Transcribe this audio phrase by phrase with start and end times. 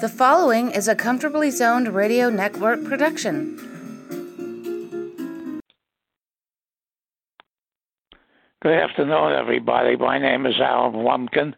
[0.00, 3.56] The following is a comfortably zoned radio network production.
[8.62, 9.96] Good afternoon, everybody.
[9.96, 11.52] My name is Alan Blumkin,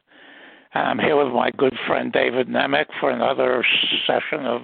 [0.75, 3.65] and I'm here with my good friend David Nemec for another
[4.09, 4.63] session of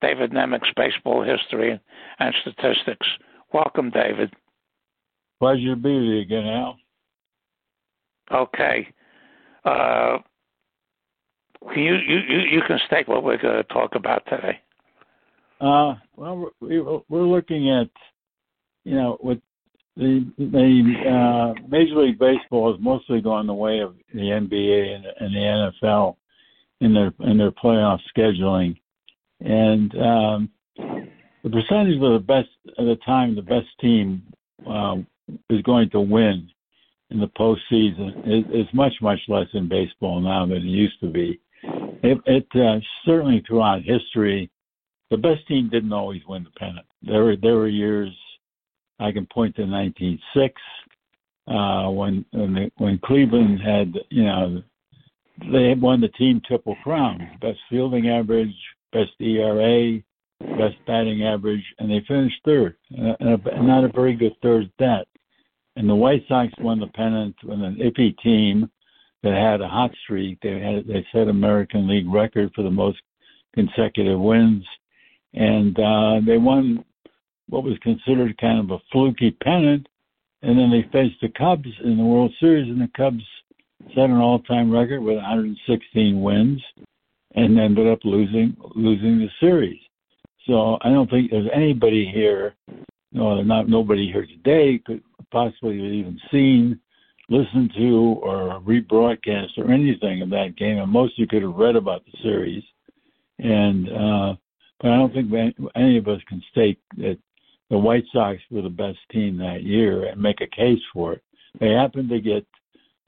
[0.00, 1.80] David Nemec's baseball history
[2.20, 3.08] and statistics.
[3.52, 4.32] Welcome, David.
[5.40, 6.76] Pleasure to be with you again, Al.
[8.32, 8.86] Okay.
[9.64, 10.18] Uh,
[11.76, 14.60] you, you, you can state what we're going to talk about today.
[15.60, 17.90] Uh, well, we're looking at,
[18.84, 19.40] you know, with
[19.96, 25.04] the the uh, Major League Baseball has mostly gone the way of the NBA and,
[25.18, 26.16] and the NFL
[26.80, 28.80] in their in their playoff scheduling,
[29.40, 30.50] and um,
[31.44, 34.22] the percentage of the best at the time the best team
[34.66, 34.96] uh,
[35.50, 36.48] is going to win
[37.10, 41.08] in the postseason is, is much much less in baseball now than it used to
[41.08, 41.38] be.
[41.62, 44.50] It, it uh, certainly throughout history,
[45.10, 46.86] the best team didn't always win the pennant.
[47.02, 48.10] There were there were years
[48.98, 50.60] I can point to 1906
[51.48, 54.62] uh, when when, the, when Cleveland had you know
[55.52, 58.54] they had won the team triple crown: best fielding average,
[58.92, 60.00] best ERA,
[60.40, 62.76] best batting average, and they finished third.
[62.98, 65.06] Uh, not a very good third at that.
[65.76, 68.70] And the White Sox won the pennant with an iffy team
[69.22, 70.38] that had a hot streak.
[70.42, 72.98] They had they set American League record for the most
[73.54, 74.64] consecutive wins,
[75.34, 76.84] and uh, they won
[77.48, 79.86] what was considered kind of a fluky pennant.
[80.42, 83.22] And then they faced the Cubs in the World Series, and the Cubs
[83.88, 86.62] set an all-time record with 116 wins,
[87.34, 89.80] and ended up losing losing the series.
[90.46, 92.54] So I don't think there's anybody here,
[93.12, 96.80] no, not nobody here today could possibly have even seen
[97.30, 101.76] listened to or rebroadcast or anything of that game, and most you could have read
[101.76, 102.64] about the series.
[103.38, 104.34] And uh,
[104.80, 105.32] but I don't think
[105.74, 107.18] any of us can state that
[107.70, 111.22] the White Sox were the best team that year and make a case for it.
[111.58, 112.46] They happened to get,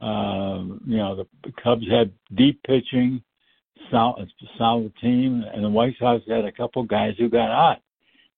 [0.01, 3.23] uh, you know, the Cubs had deep pitching,
[3.91, 7.83] solid, solid team, and the White Sox had a couple guys who got hot.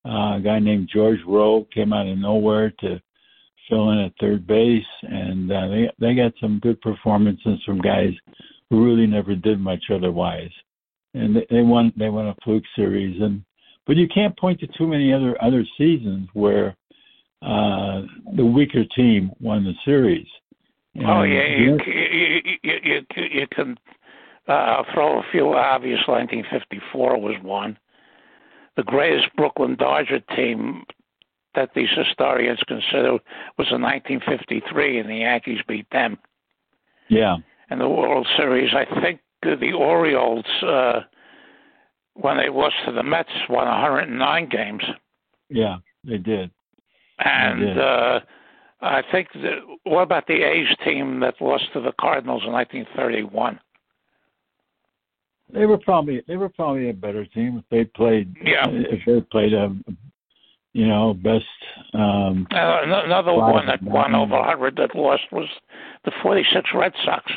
[0.07, 3.01] Uh, a guy named George Rohe came out of nowhere to
[3.69, 8.13] fill in at third base, and uh, they they got some good performances from guys
[8.71, 10.51] who really never did much otherwise,
[11.15, 13.45] and they, they won they won a fluke series, and
[13.87, 16.77] but you can't point to too many other other seasons where
[17.43, 18.03] uh,
[18.37, 20.27] the weaker team won the series.
[20.95, 23.77] And oh yeah, you you you, you, you can
[24.49, 26.01] uh, throw a few obvious.
[26.07, 27.79] 1954 was one.
[28.77, 30.85] The greatest Brooklyn Dodger team
[31.55, 33.13] that these historians consider
[33.59, 36.19] was in 1953, and the Yankees beat them.
[37.09, 37.37] Yeah.
[37.71, 41.01] In the World Series, I think the Orioles, uh,
[42.15, 44.83] when they lost to the Mets, won 109 games.
[45.49, 46.51] Yeah, they did.
[47.19, 47.79] And they did.
[47.79, 48.21] Uh,
[48.81, 53.59] I think that, what about the A's team that lost to the Cardinals in 1931?
[55.53, 58.35] They were probably they were probably a better team if they played.
[58.43, 58.67] Yeah.
[58.69, 59.75] If they played a
[60.75, 61.45] you know, best.
[61.95, 65.49] Um, uh, another one that won over 100 that lost was
[66.05, 67.33] the 46 Red Sox.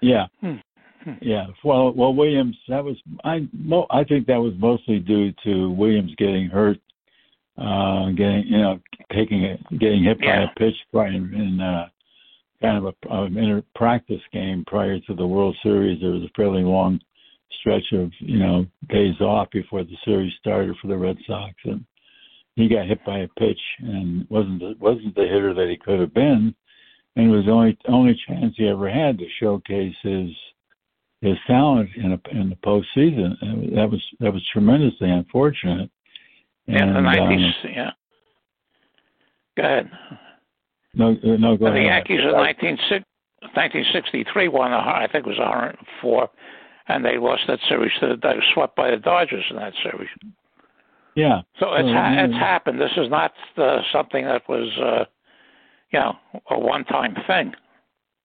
[0.00, 0.26] Yeah.
[0.40, 0.54] Hmm.
[1.02, 1.12] hmm.
[1.20, 1.48] Yeah.
[1.64, 2.56] Well, well, Williams.
[2.68, 3.46] That was I.
[3.52, 6.78] Mo, I think that was mostly due to Williams getting hurt,
[7.58, 8.80] uh, getting you know
[9.12, 10.46] taking a, getting hit yeah.
[10.46, 11.88] by a pitch in, in uh,
[12.62, 16.00] kind of a, a inter practice game prior to the World Series.
[16.00, 17.00] There was a fairly long
[17.58, 21.84] stretch of you know days off before the series started for the Red Sox, and
[22.56, 26.00] he got hit by a pitch and wasn't the, wasn't the hitter that he could
[26.00, 26.54] have been,
[27.16, 30.30] and it was the only only chance he ever had to showcase his
[31.20, 33.36] his talent in a, in the postseason.
[33.40, 35.90] And that was that was tremendously unfortunate.
[36.66, 37.54] And, yeah, the nineties.
[37.64, 37.90] Um, yeah.
[39.56, 39.90] Go ahead.
[40.94, 41.82] No, uh, no, go the ahead.
[41.82, 46.28] The Yankees in 1963 won, I think it was 104,
[46.88, 50.08] and they lost that series to the swept by the Dodgers in that series.
[51.16, 51.42] Yeah.
[51.60, 52.80] So it's ha- it's happened.
[52.80, 55.04] This is not uh, something that was, uh,
[55.90, 56.16] you know,
[56.50, 57.52] a one-time thing.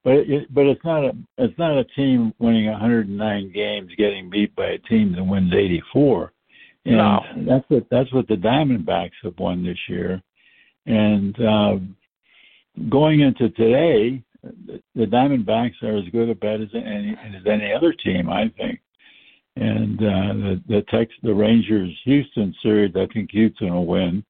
[0.03, 4.55] But it, but it's not a it's not a team winning 109 games getting beat
[4.55, 6.33] by a team that wins 84.
[6.85, 7.19] And no.
[7.45, 10.21] that's what that's what the Diamondbacks have won this year.
[10.85, 11.75] And uh,
[12.89, 17.93] going into today, the Diamondbacks are as good a bet as any as any other
[17.93, 18.79] team, I think
[19.59, 22.95] and uh, the the Tex the Rangers Houston series.
[22.95, 24.23] I think Houston will win.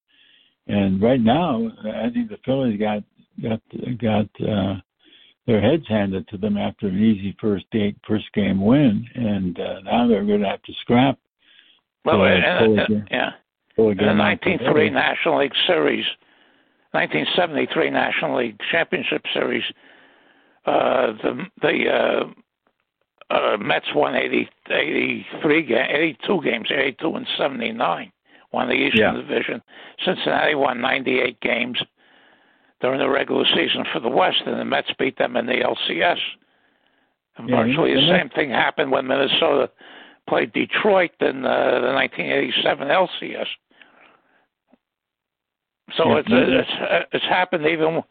[0.68, 3.04] And right now, I think the Phillies got
[3.42, 3.62] got
[4.00, 4.76] got uh,
[5.46, 9.80] their heads handed to them after an easy first day, first game win, and uh,
[9.84, 11.18] now they're going to have to scrap.
[12.06, 13.32] Well, uh, and, uh, yeah.
[13.78, 16.06] The 1903 National League Series,
[16.92, 19.64] 1973 National League Championship Series,
[20.66, 22.34] uh, the the
[23.30, 28.12] uh, Mets won 80, 83 ga- 82 games, 82 and 79,
[28.52, 29.22] won the Eastern yeah.
[29.22, 29.62] Division.
[30.04, 31.80] Cincinnati won 98 games
[32.82, 36.18] during the regular season for the West, and the Mets beat them in the LCS.
[37.38, 39.70] And yeah, virtually the same thing happened when Minnesota
[40.28, 43.46] played Detroit in uh, the 1987 LCS.
[45.98, 48.04] So yeah, it's, it's it's happened even,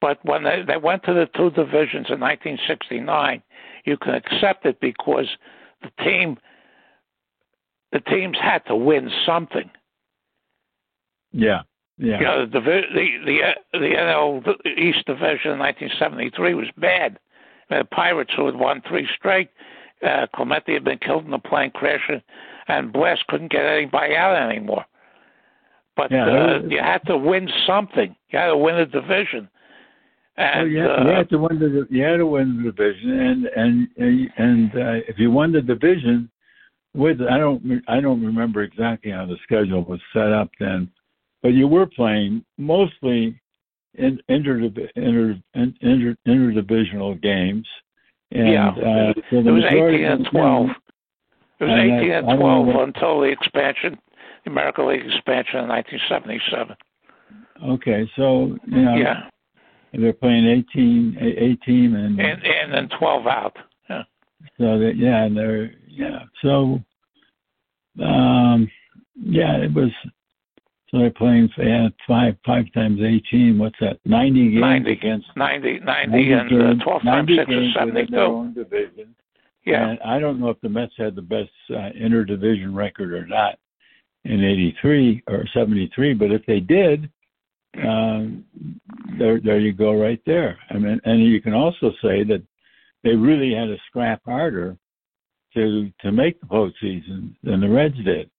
[0.00, 3.42] but when they they went to the two divisions in 1969,
[3.86, 5.26] you can accept it because
[5.82, 6.36] the team
[7.92, 9.70] the teams had to win something.
[11.32, 11.62] Yeah.
[11.98, 12.18] Yeah.
[12.18, 17.18] You know, the the the the NL East Division in 1973 was bad.
[17.70, 19.48] The Pirates, who had won three straight,
[20.06, 22.10] uh, Clemente had been killed in a plane crash,
[22.68, 24.84] and Blass couldn't get anybody out anymore.
[25.96, 28.14] But yeah, uh, you had to win something.
[28.28, 29.48] You had to win a division.
[30.38, 32.70] And, well, you, had, uh, you had to win the you had to win the
[32.70, 36.30] division, and and and uh, if you won the division,
[36.94, 40.90] with I don't I don't remember exactly how the schedule was set up then,
[41.42, 43.40] but you were playing mostly
[43.94, 47.66] in inter inter inter interdivisional games.
[48.32, 50.68] And, yeah, uh, so it was eighteen and twelve.
[51.60, 53.96] It was and eighteen and twelve until the expansion,
[54.44, 56.76] the American League expansion in nineteen seventy seven.
[57.64, 59.30] Okay, so you know, yeah,
[59.92, 63.56] they're playing 18, 18 and and and then twelve out.
[63.88, 64.02] Yeah.
[64.58, 66.20] So that yeah, and they're yeah.
[66.42, 66.80] So
[68.02, 68.70] um,
[69.14, 69.90] yeah, it was
[70.90, 73.58] so they're playing yeah, five five times eighteen.
[73.58, 73.98] What's that?
[74.04, 77.74] Ninety games 90, against 90, 90, 90 and uh, games, uh, twelve times six is
[77.74, 78.52] seventy two.
[78.54, 79.14] division.
[79.64, 83.26] Yeah, and I don't know if the Mets had the best uh, interdivision record or
[83.26, 83.58] not
[84.24, 87.10] in '83 or '73, but if they did,
[87.84, 88.44] um,
[89.18, 90.58] there there you go, right there.
[90.70, 92.42] I mean, and you can also say that
[93.02, 94.76] they really had to scrap harder
[95.54, 98.30] to to make the postseason than the Reds did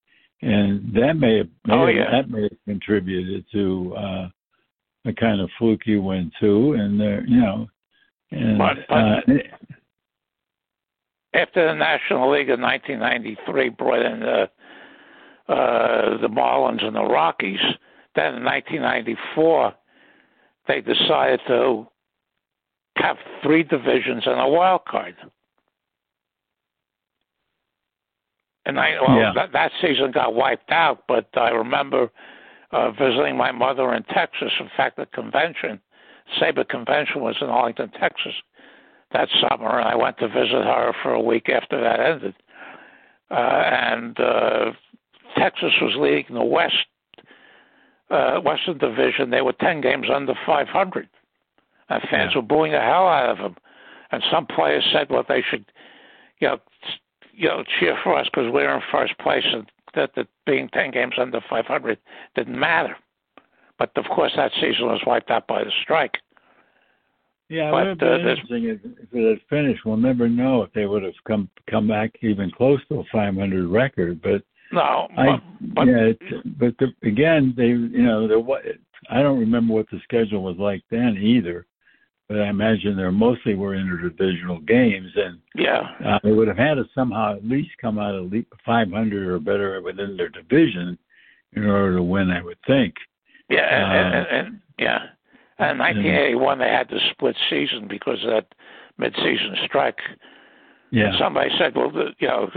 [0.42, 2.12] and that may have, may oh, have, yeah.
[2.12, 4.30] that may have contributed to uh,
[5.06, 6.74] a kind of fluky win too.
[6.74, 7.68] And uh, you know,
[8.32, 9.20] and but, but uh,
[11.34, 14.50] after the National League of 1993 brought in the
[15.52, 17.60] uh, the Marlins and the Rockies,
[18.18, 19.74] then in 1994
[20.68, 21.88] they decided to
[22.98, 25.16] have three divisions and a wild card.
[28.68, 29.32] and I well yeah.
[29.34, 31.04] that, that season got wiped out.
[31.08, 32.12] But I remember
[32.72, 34.52] uh, visiting my mother in Texas.
[34.60, 35.80] In fact, the convention,
[36.40, 38.34] SABR convention, was in Arlington, Texas,
[39.14, 42.36] that summer, and I went to visit her for a week after that ended.
[43.32, 44.72] Uh, and uh,
[45.38, 46.76] Texas was leading the West
[48.10, 49.30] uh, Western Division.
[49.30, 51.10] They were ten games under 500.
[51.90, 52.38] And fans yeah.
[52.38, 53.56] were booing the hell out of them.
[54.12, 55.66] And some players said, well, they should,
[56.40, 56.58] you know,
[57.34, 60.92] you know, cheer for us because we're in first place, and that, that being ten
[60.92, 61.98] games under 500
[62.36, 62.96] didn't matter.
[63.78, 66.18] But of course, that season was wiped out by the strike.
[67.50, 69.86] Yeah, but, it would have been uh, interesting if, if it had finished.
[69.86, 73.68] We'll never know if they would have come come back even close to a 500
[73.70, 74.22] record.
[74.22, 75.40] But no, I,
[75.76, 76.12] but, yeah,
[76.60, 78.64] but the, again, they you know there what
[79.10, 81.66] I don't remember what the schedule was like then either
[82.28, 86.74] but I imagine there mostly were interdivisional games, and yeah, uh, they would have had
[86.76, 88.34] to somehow at least come out of
[88.66, 90.98] 500 or better within their division
[91.54, 92.30] in order to win.
[92.30, 92.96] I would think.
[93.50, 95.00] Yeah, and, uh, and, and yeah,
[95.60, 98.48] and 1981 they had the split season because of that
[98.98, 100.00] mid-season strike.
[100.92, 101.08] Yeah.
[101.08, 102.50] And somebody said, "Well, the, you know,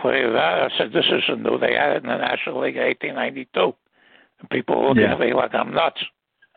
[0.00, 1.58] play that." I said, "This isn't new.
[1.58, 3.74] They had it in the National League in 1892."
[4.40, 5.12] And people looking yeah.
[5.12, 6.00] at me like I'm nuts.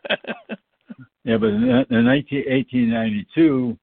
[1.24, 3.78] Yeah, but in, in 1892,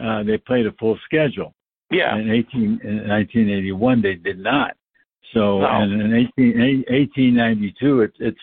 [0.00, 1.54] uh, they played a full schedule.
[1.90, 2.16] Yeah.
[2.16, 4.76] In 18 in 1981, they did not.
[5.34, 5.66] So, no.
[5.66, 8.38] and in 18, 1892, it's it's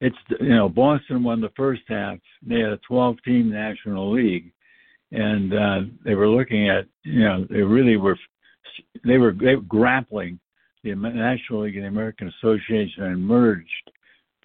[0.00, 2.18] it's you know Boston won the first half.
[2.42, 4.52] They had a 12-team National League,
[5.12, 8.18] and uh, they were looking at you know they really were
[9.04, 10.38] they were, they were grappling.
[10.82, 13.90] The National League and the American Association had merged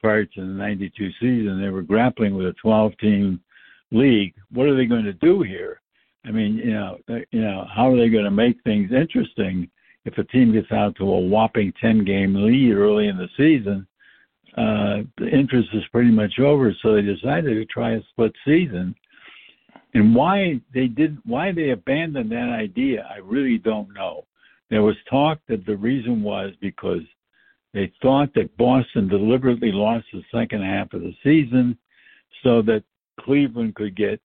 [0.06, 3.40] prior to the 92 season, they were grappling with a 12 team
[3.92, 4.36] league.
[4.52, 5.82] What are they going to do here?
[6.26, 7.00] I mean, you know,
[7.32, 9.68] you know, how are they going to make things interesting
[10.06, 13.88] if a team gets out to a whopping 10 game lead early in the season?
[14.56, 18.94] Uh, the interest is pretty much over, so they decided to try a split season.
[19.96, 24.26] And why they did, why they abandoned that idea, I really don't know.
[24.70, 27.04] There was talk that the reason was because
[27.74, 31.78] they thought that Boston deliberately lost the second half of the season
[32.44, 32.84] so that
[33.22, 34.20] Cleveland could get,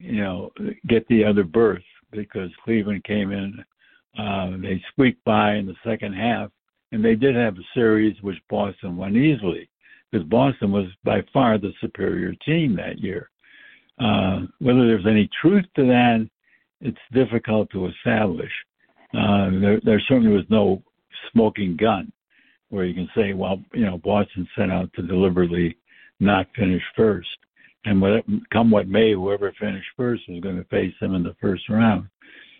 [0.00, 0.50] you know,
[0.88, 3.64] get the other berth because Cleveland came in,
[4.18, 6.50] uh, they squeaked by in the second half,
[6.90, 9.68] and they did have a series which Boston won easily
[10.10, 13.30] because Boston was by far the superior team that year.
[13.98, 16.28] Uh, whether there's any truth to that,
[16.80, 18.50] it's difficult to establish.
[19.16, 20.82] Uh, there, there certainly was no
[21.32, 22.12] smoking gun
[22.70, 25.76] where you can say, well, you know, Boston set out to deliberately
[26.18, 27.28] not finish first.
[27.84, 31.36] And what, come what may, whoever finished first was going to face them in the
[31.40, 32.08] first round.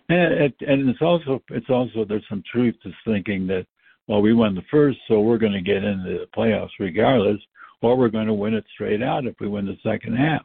[0.08, 3.66] And, it, and it's also it's also there's some truth to thinking that
[4.06, 7.40] well we won the first, so we're going to get into the playoffs regardless,
[7.80, 10.42] or we're going to win it straight out if we win the second half.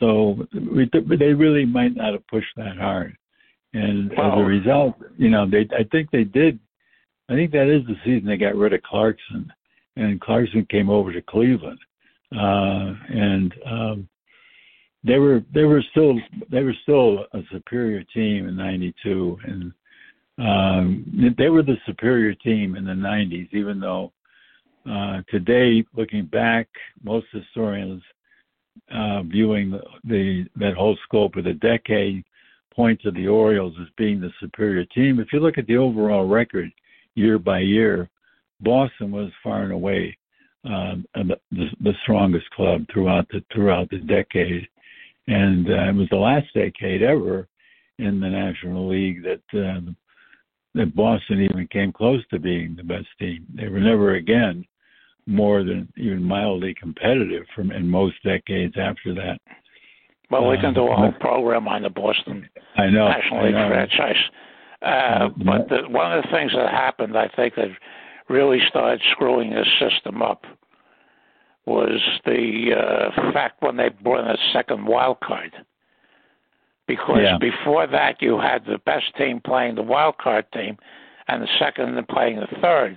[0.00, 3.16] So we, they really might not have pushed that hard,
[3.74, 6.58] and as a result, you know, they I think they did.
[7.28, 9.52] I think that is the season they got rid of Clarkson,
[9.96, 11.78] and Clarkson came over to Cleveland,
[12.34, 14.08] uh, and um,
[15.04, 16.14] they were they were still
[16.50, 19.72] they were still a superior team in '92, and
[20.38, 24.12] um, they were the superior team in the '90s, even though
[24.90, 26.66] uh, today, looking back,
[27.02, 28.02] most historians
[28.92, 32.24] uh, viewing the, the that whole scope of the decade
[32.74, 35.20] points to the Orioles as being the superior team.
[35.20, 36.70] If you look at the overall record
[37.14, 38.08] year by year,
[38.60, 40.16] Boston was far and away
[40.64, 44.68] um, the, the strongest club throughout the throughout the decade,
[45.26, 47.48] and uh, it was the last decade ever
[47.98, 49.90] in the National League that uh,
[50.74, 53.46] that Boston even came close to being the best team.
[53.54, 54.64] They were never again
[55.30, 59.38] more than even mildly competitive from in most decades after that.
[60.30, 63.54] Well, we can do a uh, whole program on the Boston I know, National League
[63.54, 64.16] franchise.
[64.82, 67.68] Uh, but the, one of the things that happened, I think, that
[68.28, 70.44] really started screwing the system up
[71.66, 75.52] was the uh, fact when they brought in a second wild card.
[76.86, 77.38] Because yeah.
[77.38, 80.76] before that, you had the best team playing the wild card team,
[81.28, 82.96] and the second playing the third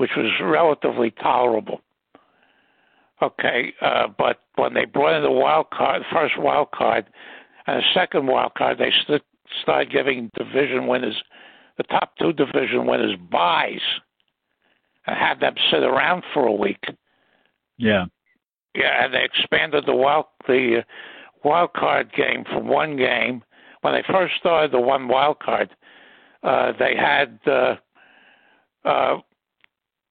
[0.00, 1.82] which was relatively tolerable.
[3.20, 7.04] Okay, uh, but when they brought in the wild card, first wild card,
[7.66, 9.20] and the second wild card, they st-
[9.62, 11.22] started giving division winners,
[11.76, 13.82] the top two division winners, byes,
[15.06, 16.82] and had them sit around for a week.
[17.76, 18.06] Yeah.
[18.74, 20.82] Yeah, and they expanded the wild the
[21.44, 23.42] wild card game from one game.
[23.82, 25.68] When they first started the one wild card,
[26.42, 27.76] uh, they had uh,
[28.86, 29.18] uh,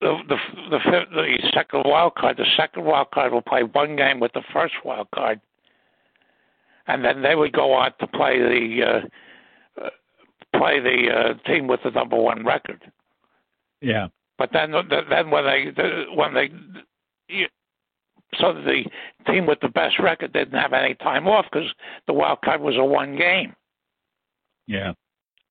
[0.02, 0.36] the the
[0.70, 0.80] the,
[1.12, 2.38] the second wild card.
[2.38, 5.42] The second wild card will play one game with the first wild card,
[6.88, 9.90] and then they would go on to play the uh, uh,
[10.58, 12.92] play the uh, team with the number one record.
[13.82, 14.08] Yeah.
[14.38, 16.50] But then then when they when they
[18.40, 18.84] so the
[19.26, 21.70] team with the best record didn't have any time off because
[22.08, 23.56] the wild card was a one game.
[24.68, 24.94] Yeah.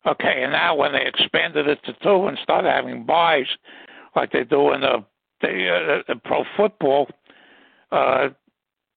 [0.07, 3.47] Okay, and now when they expanded it to two and started having buys,
[4.19, 5.05] like they do in the,
[5.41, 7.09] the, uh, pro football.
[7.93, 8.29] Uh,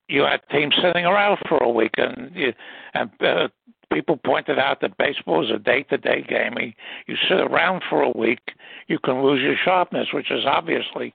[0.10, 2.54] you had teams sitting around for a week, and you,
[2.94, 3.48] and uh,
[3.94, 6.74] people pointed out that baseball is a day-to-day game.
[7.08, 8.42] You sit around for a week,
[8.88, 11.14] you can lose your sharpness, which is obviously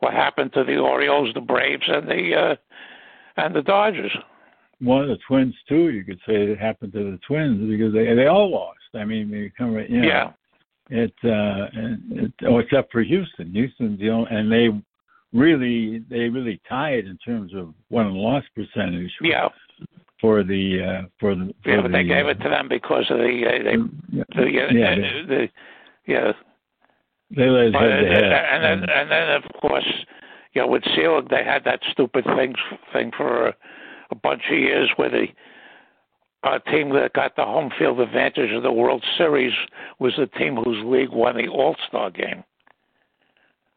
[0.00, 2.54] what happened to the Orioles, the Braves, and the uh,
[3.36, 4.14] and the Dodgers.
[4.80, 5.90] One of the Twins too.
[5.90, 8.78] You could say it happened to the Twins because they they all lost.
[8.94, 9.88] I mean, they come right.
[9.88, 10.32] You know, yeah.
[10.94, 11.68] It, uh,
[12.10, 13.50] it oh, except for Houston.
[13.52, 14.68] Houston's the only, and they
[15.32, 19.10] really they really tied in terms of win and loss percentage.
[19.22, 19.48] Yeah.
[20.20, 22.68] For the uh, for the for yeah, but the, they gave uh, it to them
[22.68, 23.76] because of the uh, they,
[24.16, 25.48] yeah, the, uh, yeah, uh, the
[26.06, 26.32] yeah.
[27.34, 28.24] They let but, head to head.
[28.24, 29.88] and then and then of course,
[30.52, 32.52] you know, with Selig they had that stupid thing
[32.92, 33.54] thing for a,
[34.10, 35.32] a bunch of years where they
[36.44, 39.52] a team that got the home field advantage of the World Series
[39.98, 42.42] was the team whose league won the All Star game,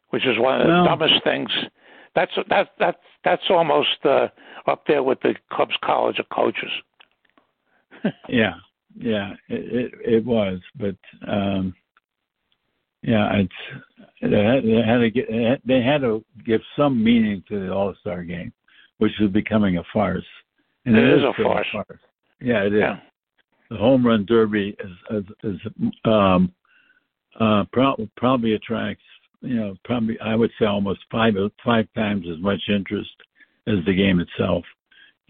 [0.09, 1.49] which is one of the well, dumbest things.
[2.15, 4.27] That's that that that's almost uh,
[4.67, 6.71] up there with the Cubs College of Coaches.
[8.29, 8.55] yeah,
[8.97, 10.95] yeah, it, it it was, but
[11.27, 11.73] um
[13.05, 13.53] yeah, it's
[14.21, 17.93] they had, they had to get they had to give some meaning to the All
[18.01, 18.51] Star game,
[18.97, 20.25] which is becoming a farce.
[20.85, 21.67] And it, it is, is a farce.
[21.71, 21.99] a farce.
[22.41, 22.79] Yeah, it is.
[22.79, 22.99] Yeah.
[23.69, 26.53] The home run derby is is, is um,
[27.39, 29.03] uh, pro- probably attracts
[29.41, 33.09] you know probably I would say almost five five times as much interest
[33.67, 34.63] as the game itself.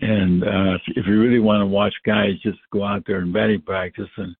[0.02, 3.62] And uh, if you really want to watch guys just go out there and batting
[3.62, 4.36] practice and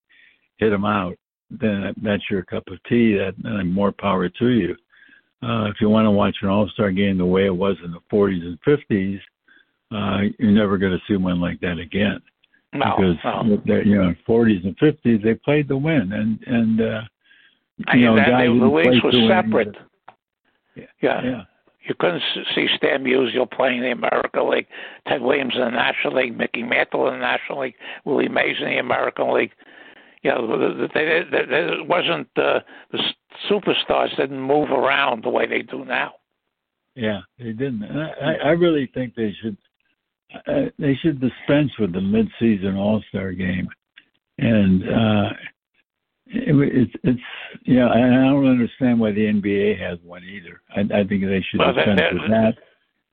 [0.58, 1.16] hit them out,
[1.50, 3.14] then that's your cup of tea.
[3.14, 4.76] That and more power to you.
[5.42, 7.92] Uh, if you want to watch an All Star game the way it was in
[7.92, 9.20] the 40s and 50s,
[9.92, 12.20] uh, you're never going to see one like that again.
[12.78, 13.80] No, because no.
[13.84, 17.00] you know, 40s and 50s they played to win, and and uh,
[17.94, 19.76] you know, that, guys the leagues were to win separate.
[20.74, 20.84] Yeah.
[21.02, 21.20] Yeah.
[21.24, 21.42] Yeah.
[21.88, 22.22] You couldn't
[22.54, 24.66] see Stan Musial playing the American League,
[25.06, 28.66] Ted Williams in the National League, Mickey Mantle in the National League, Willie Mays in
[28.66, 29.52] the American League.
[30.22, 32.58] You know, they, they, they, they, it wasn't uh,
[32.90, 32.98] the
[33.48, 36.14] superstars didn't move around the way they do now.
[36.96, 37.84] Yeah, they didn't.
[37.84, 39.56] And I I really think they should
[40.46, 43.68] uh, they should dispense with the mid-season All-Star game,
[44.38, 45.28] and uh,
[46.26, 47.20] it, it's it's
[47.62, 50.60] you know, and I don't understand why the NBA has one either.
[50.74, 52.54] I, I think they should Well, dispense they're- with that.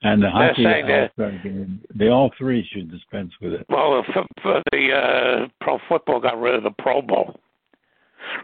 [0.06, 3.66] And the hockey All-Star game, they all three should dispense with it.
[3.70, 7.40] Well, for, for the uh, pro football got rid of the Pro Bowl.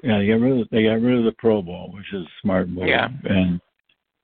[0.01, 2.29] Yeah, they got rid of they got rid of the Pro Bowl, which is a
[2.41, 2.87] smart move.
[2.87, 3.09] Yeah.
[3.25, 3.59] and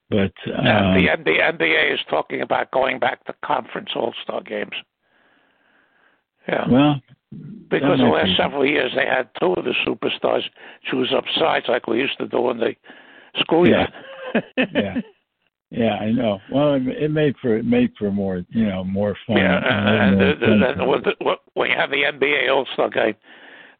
[0.09, 4.41] but And um, the, the NBA is talking about going back to conference All Star
[4.41, 4.75] games.
[6.47, 6.67] Yeah.
[6.69, 7.01] well,
[7.69, 10.43] Because the last be- several years they had two of the superstars
[10.89, 12.75] choose up sides like we used to do in the
[13.39, 13.87] school year.
[14.57, 15.01] yeah.
[15.71, 16.39] Yeah, I know.
[16.51, 19.37] Well, it, made for it made for more, you know, more fun.
[19.37, 20.63] Yeah, and, more and fun.
[20.63, 23.15] and with the, when you have the NBA All Star game,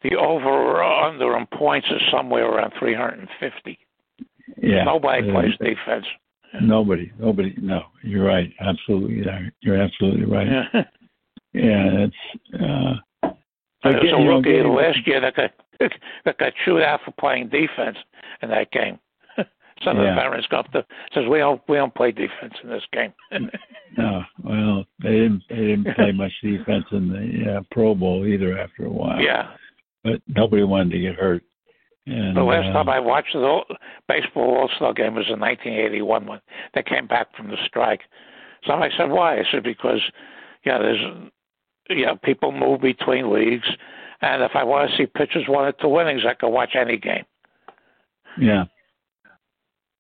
[0.04, 3.80] the over or under in points is somewhere around 350.
[4.62, 6.06] Yeah, Nobody uh, plays defense.
[6.62, 7.54] Nobody, nobody.
[7.60, 8.52] No, you're right.
[8.62, 9.24] Absolutely,
[9.62, 10.48] you're absolutely right.
[10.48, 10.84] Yeah.
[11.54, 12.16] Yeah, it's.
[12.54, 15.52] Uh, but There was a know, rookie getting- last year that got
[16.26, 17.98] that got chewed out for playing defense
[18.42, 19.00] in that game.
[19.84, 22.70] Some of the parents go up to says we don't we don't play defense in
[22.70, 23.14] this game.
[23.98, 25.44] No, well, they didn't.
[25.50, 28.58] They didn't play much defense in the uh, Pro Bowl either.
[28.58, 29.52] After a while, yeah.
[30.04, 31.42] but nobody wanted to get hurt.
[32.08, 33.62] And, The last uh, time I watched the
[34.08, 36.40] baseball All Star game was in 1981 when
[36.74, 38.02] they came back from the strike.
[38.68, 40.02] Somebody said, "Why?" I said, "Because,
[40.66, 41.02] yeah, there's,
[41.90, 43.68] you know, people move between leagues,
[44.22, 46.98] and if I want to see pitchers one or two innings, I can watch any
[46.98, 47.26] game."
[48.40, 48.66] Yeah.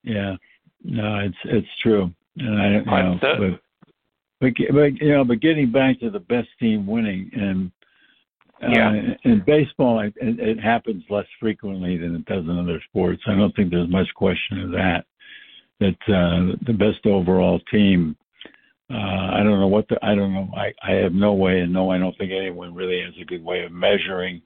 [0.03, 0.35] Yeah.
[0.83, 2.11] No, it's it's true.
[2.37, 3.39] And I you know, but,
[4.39, 7.71] but but you know, but getting back to the best team winning and
[8.63, 9.15] uh, Yeah.
[9.23, 13.21] in baseball, it, it it happens less frequently than it does in other sports.
[13.27, 15.05] I don't think there's much question of that.
[15.79, 18.15] That uh, the best overall team.
[18.89, 20.49] Uh, I don't know what the I don't know.
[20.55, 23.43] I I have no way, and no, I don't think anyone really has a good
[23.43, 24.41] way of measuring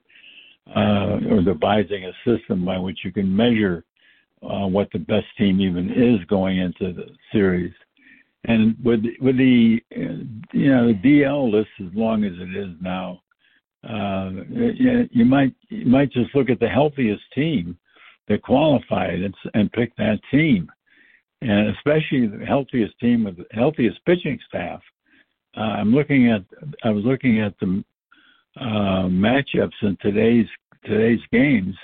[0.76, 3.84] uh, or devising a system by which you can measure
[4.44, 7.74] uh, what the best team even is going into the series.
[8.46, 12.74] And with with the uh, you know the DL list as long as it is
[12.82, 13.22] now,
[13.88, 14.32] uh,
[15.12, 17.78] you, might you might just look at the healthiest team
[18.28, 20.70] that qualified and, and pick that team,
[21.42, 24.82] and especially the healthiest team with the healthiest pitching staff.
[25.58, 26.44] Uh, I'm looking at
[26.84, 27.84] I was looking at the
[28.60, 30.48] uh, matchups in today's
[30.86, 31.76] today's games,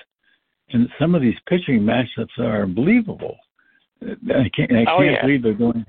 [0.70, 3.38] and some of these pitching matchups are unbelievable.
[4.04, 5.22] I can't I Oh, can't yeah.
[5.22, 5.86] believe they're going.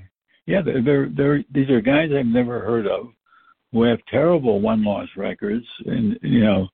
[0.46, 3.08] Yeah, they're, they're they're these are guys I've never heard of
[3.76, 6.66] who have terrible one loss records and you know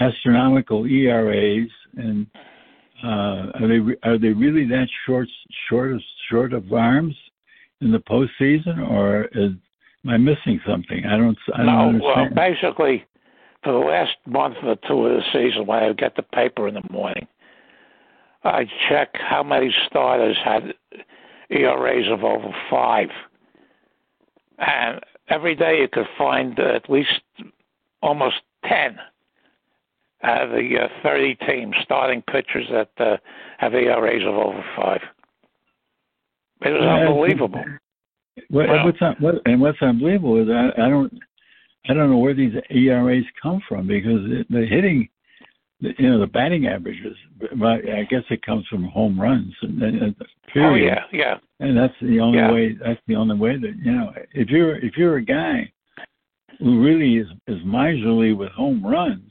[0.00, 2.26] astronomical ERAs and
[3.04, 5.28] uh, are they re- are they really that short
[5.68, 7.14] short of short of arms
[7.80, 9.52] in the postseason or is
[10.04, 11.04] am I missing something?
[11.06, 13.04] I don't I don't no, well, basically,
[13.62, 16.74] for the last month or two of the season, when I get the paper in
[16.74, 17.28] the morning,
[18.42, 20.74] I check how many starters had
[21.50, 23.08] ERAs of over five,
[24.58, 27.20] and every day you could find at least
[28.02, 28.36] almost
[28.68, 28.98] ten
[30.22, 33.16] out of the uh, 30 teams starting pitchers that uh,
[33.58, 35.00] have ERAs of over five.
[36.62, 37.64] It was unbelievable.
[38.50, 38.84] What, Wow.
[38.84, 41.12] what's un- what, and what's unbelievable is I, I don't
[41.88, 45.08] I don't know where these ERAs come from because the hitting,
[45.80, 47.16] the, you know, the batting averages.
[47.56, 49.54] but I guess it comes from home runs.
[49.62, 50.14] And, and,
[50.56, 51.38] Oh yeah, yeah.
[51.60, 52.52] And that's the only Yeah.
[52.52, 52.72] way.
[52.72, 54.12] That's the only way that you know.
[54.32, 55.70] If you're if you're a guy
[56.58, 59.30] who really is is miserly with home runs,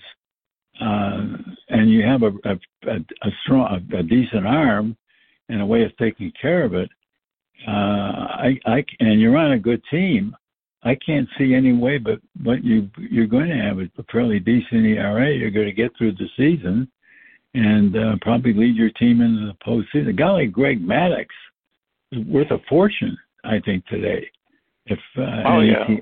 [0.79, 1.38] uh,
[1.69, 4.95] and you have a a, a, a strong a, a decent arm
[5.49, 6.89] and a way of taking care of it,
[7.67, 10.35] uh, I I and you're on a good team.
[10.83, 14.85] I can't see any way but but you you're going to have a fairly decent
[14.85, 15.29] ERA.
[15.31, 16.89] You're going to get through the season,
[17.53, 20.09] and uh, probably lead your team into the postseason.
[20.09, 21.25] A guy like Greg Maddux
[22.11, 24.29] is worth a fortune, I think, today.
[24.85, 25.85] If uh, Oh yeah.
[25.85, 26.01] team-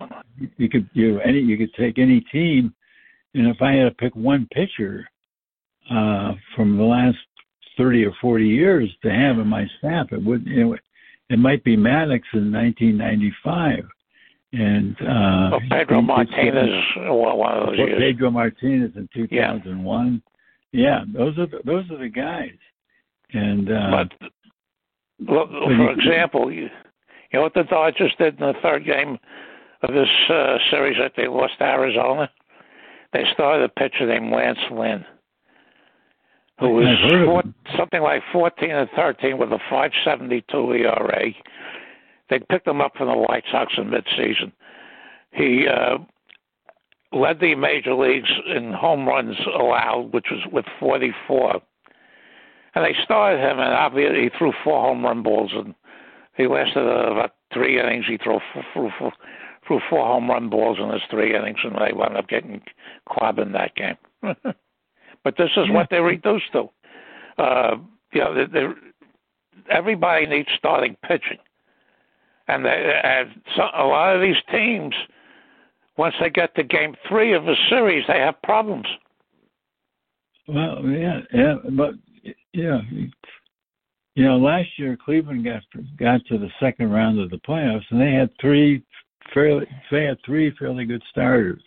[0.57, 2.73] you could you any you could take any team,
[3.33, 5.09] and if I had to pick one pitcher
[5.89, 7.17] uh, from the last
[7.77, 10.77] thirty or forty years to have in my staff, it would you know,
[11.29, 13.83] it might be Maddux in 1995.
[14.53, 17.99] And uh, well, Pedro Martinez, one of those years.
[17.99, 20.21] Pedro Martinez in 2001.
[20.71, 20.81] Yeah.
[20.81, 22.55] yeah, those are the, those are the guys.
[23.33, 24.29] And uh, but
[25.19, 26.69] look, for example, you, you
[27.33, 29.17] know what the Dodgers did in the third game
[29.83, 32.29] of this uh, series that they lost to Arizona?
[33.11, 35.03] They started a pitcher named Lance Lynn,
[36.59, 37.43] who was four,
[37.77, 41.31] something like 14 and 13 with a 5.72 ERA.
[42.29, 44.51] They picked him up from the White Sox in midseason.
[45.31, 45.97] He uh,
[47.11, 51.61] led the major leagues in home runs allowed, which was with 44.
[52.75, 55.73] And they started him, and obviously he threw four home run balls, and
[56.35, 58.05] he lasted uh, about three innings.
[58.07, 59.13] He threw four, four, four,
[59.65, 62.61] threw four home run balls in his three innings, and they wound up getting
[63.09, 63.97] clubbed in that game.
[64.21, 65.73] but this is yeah.
[65.73, 66.69] what they reduced to.
[67.37, 67.77] Uh,
[68.13, 68.67] you know, they, they,
[69.69, 71.39] everybody needs starting pitching,
[72.47, 74.93] and, they, and so, a lot of these teams,
[75.97, 78.85] once they get to game three of a series, they have problems.
[80.47, 81.95] Well, yeah, yeah, but
[82.53, 82.79] yeah,
[84.15, 85.61] you know, last year Cleveland got
[85.99, 88.83] got to the second round of the playoffs, and they had three
[89.33, 91.61] fairly they had three fairly good starters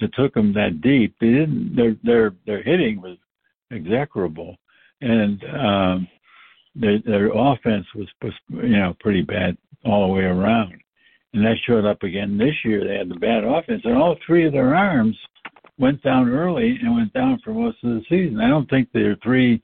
[0.00, 1.14] that took them that deep.
[1.20, 3.16] They didn't their their their hitting was
[3.72, 4.56] execrable,
[5.00, 6.08] and um,
[6.80, 8.08] their their offense was
[8.48, 10.74] you know pretty bad all the way around,
[11.32, 12.86] and that showed up again this year.
[12.86, 15.16] They had the bad offense, and all three of their arms
[15.78, 18.40] went down early and went down for most of the season.
[18.40, 19.62] I don't think their three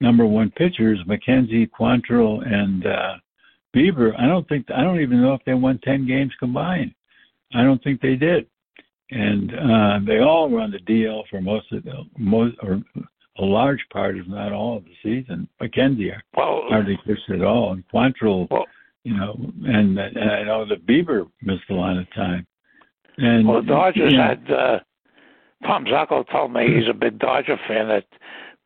[0.00, 3.14] number one pitchers, McKenzie, Quantrill, and uh,
[3.74, 6.94] Bieber, I don't think I don't even know if they won ten games combined.
[7.54, 8.46] I don't think they did,
[9.10, 12.82] and uh, they all run the DL for most of the most or
[13.38, 15.48] a large part, if not all, of the season.
[15.60, 18.66] McKenzie well, hardly pitched at all, and Quantrill, well,
[19.04, 22.46] you know, and, and I know that Bieber missed a lot of time.
[23.16, 24.78] And well, the Dodgers you know, had uh,
[25.64, 28.04] Tom Zacco told me he's a big Dodger fan that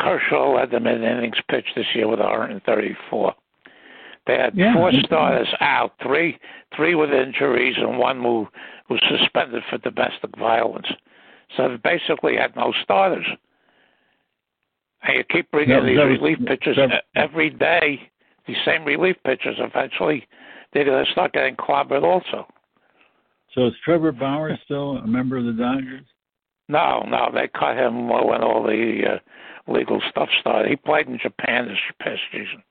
[0.00, 3.34] Kershaw led them in innings pitched this year with 134.
[4.26, 4.74] They had yeah.
[4.74, 6.38] four starters out, three
[6.74, 8.48] three with injuries, and one who
[8.90, 10.88] was suspended for domestic violence.
[11.56, 13.26] So they basically had no starters.
[15.06, 18.10] And you keep bringing no, these relief pitchers that, every day.
[18.46, 20.26] These same relief pitchers, eventually,
[20.72, 22.46] they're going to start getting clobbered also.
[23.54, 26.04] So is Trevor Bauer still a member of the Dodgers?
[26.68, 30.68] No, no, they cut him when all the uh, legal stuff started.
[30.68, 32.62] He played in Japan this past season.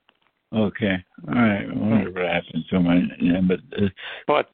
[0.53, 0.95] Okay,
[1.27, 1.65] all right.
[1.69, 3.11] I wonder what happened to him.
[3.19, 3.95] Yeah, but it's...
[4.27, 4.49] but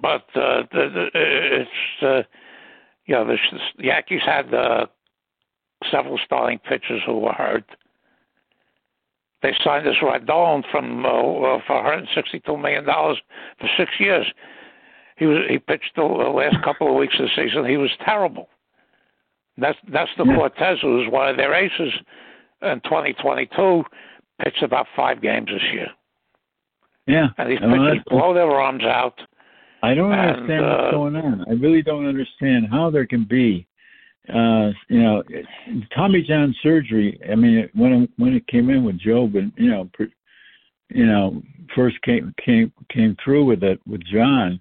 [0.00, 1.70] but uh, the, the, it's
[2.02, 2.22] uh,
[3.06, 3.36] you know the,
[3.78, 4.86] the Yankees had uh,
[5.90, 7.64] several starting pitchers who were hurt.
[9.42, 13.18] They signed this Rodon from uh, for 162 million dollars
[13.60, 14.26] for six years.
[15.16, 17.64] He was he pitched the last couple of weeks of the season.
[17.66, 18.48] He was terrible.
[19.58, 20.36] That's that's the yeah.
[20.36, 21.92] Cortes who was one of their aces
[22.62, 23.84] in 2022.
[24.42, 25.88] Pitched about five games this year.
[27.06, 29.18] Yeah, and these pitchers blow their arms out.
[29.82, 31.44] I don't and, understand uh, what's going on.
[31.48, 33.66] I really don't understand how there can be,
[34.28, 35.22] uh, you know,
[35.94, 37.18] Tommy John surgery.
[37.30, 39.88] I mean, when when it came in with Jobe, and you know,
[40.88, 41.42] you know,
[41.74, 44.60] first came came came through with it with John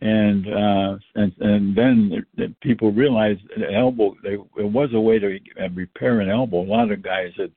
[0.00, 5.18] and uh, and and then the, people realized the elbow they, it was a way
[5.18, 5.38] to
[5.74, 6.60] repair an elbow.
[6.60, 7.50] A lot of guys had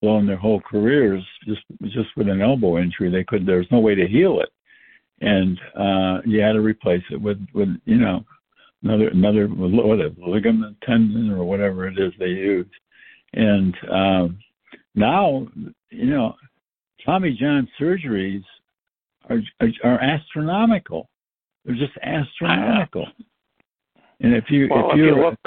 [0.00, 3.10] blown their whole careers just just with an elbow injury.
[3.10, 4.50] They could there was no way to heal it,
[5.20, 8.24] and uh, you had to replace it with with you know
[8.84, 12.70] another another what a ligament tendon or whatever it is they use.
[13.32, 14.38] And um,
[14.94, 15.48] now
[15.90, 16.34] you know
[17.04, 18.44] Tommy John surgeries
[19.28, 21.08] are are, are astronomical
[21.64, 23.06] they're just astronomical.
[24.20, 25.38] And if you well, if, if you look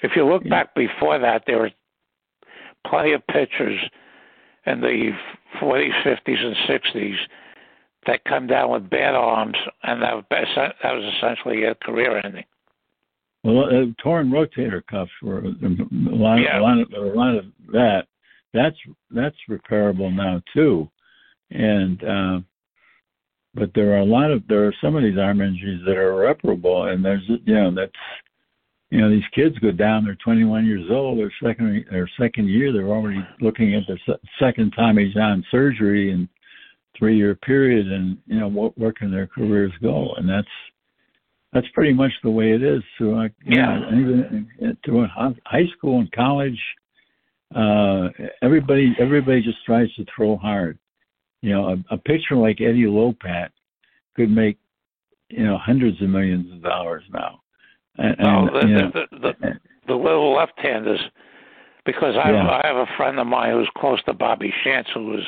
[0.00, 1.70] if you look back before that, there were
[2.86, 3.78] plenty of pitchers
[4.64, 5.10] in the
[5.60, 7.16] 40s, 50s, and 60s
[8.06, 12.44] that come down with bad arms, and that that was essentially a career ending.
[13.44, 16.58] Well, uh, torn rotator cuffs were a lot, yeah.
[16.58, 18.06] a lot of a lot of that.
[18.54, 18.76] That's
[19.10, 20.88] that's repairable now too,
[21.50, 22.40] and uh,
[23.54, 26.12] but there are a lot of there are some of these arm injuries that are
[26.12, 27.92] irreparable, and there's you know that's
[28.90, 30.04] you know these kids go down.
[30.04, 31.18] They're 21 years old.
[31.18, 36.28] Their second their second year, they're already looking at their second Tommy John surgery, and
[36.98, 40.48] three year period, and you know what where can their careers go, and that's
[41.52, 43.78] that's pretty much the way it is throughout Yeah.
[43.78, 46.60] know, even through high school and college.
[47.54, 48.08] Uh,
[48.42, 50.78] everybody everybody just tries to throw hard.
[51.42, 53.50] You know, a, a pitcher like Eddie Lopat
[54.16, 54.58] could make
[55.28, 57.40] you know hundreds of millions of dollars now.
[57.96, 61.00] And, No, and, the, you know, the, the, the little left-handers,
[61.84, 62.48] because I, Yeah.
[62.48, 65.24] I have a friend of mine who's close to Bobby Shantz, who was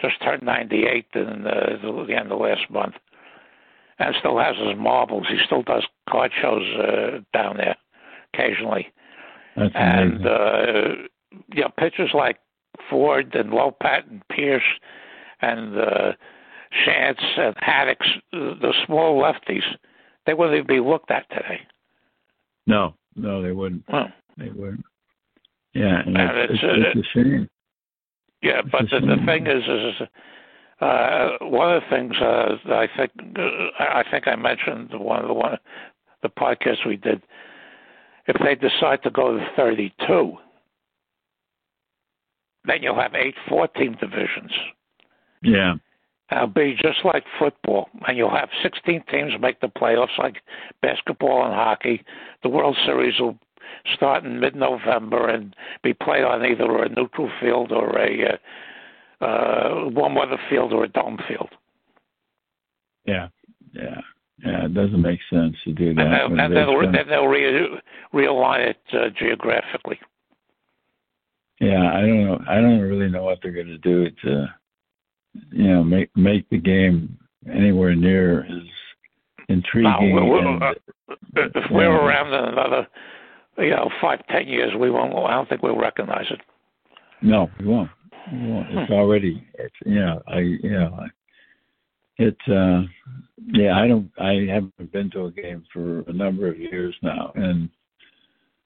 [0.00, 2.94] just turned 98 in uh, the, the end of last month,
[3.98, 5.26] and still has his marbles.
[5.28, 7.76] He still does card shows uh, down there
[8.34, 8.92] occasionally,
[9.56, 10.16] that's amazing.
[10.16, 10.88] and uh,
[11.54, 12.38] you know, pitchers like
[12.90, 14.62] Ford and Lopat and Pierce
[15.40, 16.12] and uh,
[16.86, 17.96] Shantz and Haddix,
[18.32, 19.64] uh, the small lefties,
[20.26, 21.60] they wouldn't even be looked at today.
[22.66, 23.84] no, no, they wouldn't.
[23.90, 24.84] Well, They wouldn't.
[25.76, 27.48] Yeah, and And it's, it's, it's, it's a shame.
[28.42, 30.08] Yeah, It's but the the, the thing is, is
[30.80, 35.20] uh, one of the things uh, that I think uh, I think I mentioned one
[35.20, 35.58] of the one
[36.22, 37.22] the podcast we did.
[38.26, 40.32] If they decide to go to 32,
[42.64, 44.50] then you'll have eight 14 divisions.
[45.42, 45.74] Yeah,
[46.32, 50.42] It'll be just like football, and you'll have 16 teams make the playoffs like
[50.82, 52.02] basketball and hockey.
[52.42, 53.38] The World Series will
[53.94, 58.38] start in mid-November and be played on either a neutral field or a
[59.20, 61.50] uh, uh, warm weather field or a dome field.
[63.06, 63.28] yeah,
[63.72, 64.00] yeah,
[64.44, 64.64] yeah.
[64.66, 66.00] It doesn't make sense to do that.
[66.02, 67.80] And, they'll, and they they'll, they'll re-
[68.12, 69.98] realign it uh, geographically.
[71.60, 72.40] Yeah, I don't know.
[72.48, 74.46] I don't really know what they're going to do to,
[75.52, 77.16] you know, make make the game
[77.50, 78.62] anywhere near as
[79.48, 79.84] intriguing.
[79.90, 80.74] Now, we're- and, uh,
[81.54, 82.04] If we're Yeah.
[82.04, 82.86] around in another,
[83.58, 85.14] you know, five, ten years, we won't.
[85.14, 86.40] I don't think we'll recognize it.
[87.22, 87.90] no, we won't.
[88.32, 88.66] We won't.
[88.70, 89.46] It's already.
[89.54, 90.16] It's yeah.
[90.28, 90.70] I yeah.
[90.70, 90.98] know.
[91.00, 91.10] I-
[92.18, 92.82] It's uh,
[93.52, 93.78] yeah.
[93.78, 94.10] I don't.
[94.18, 97.68] I haven't been to a game for a number of years now, and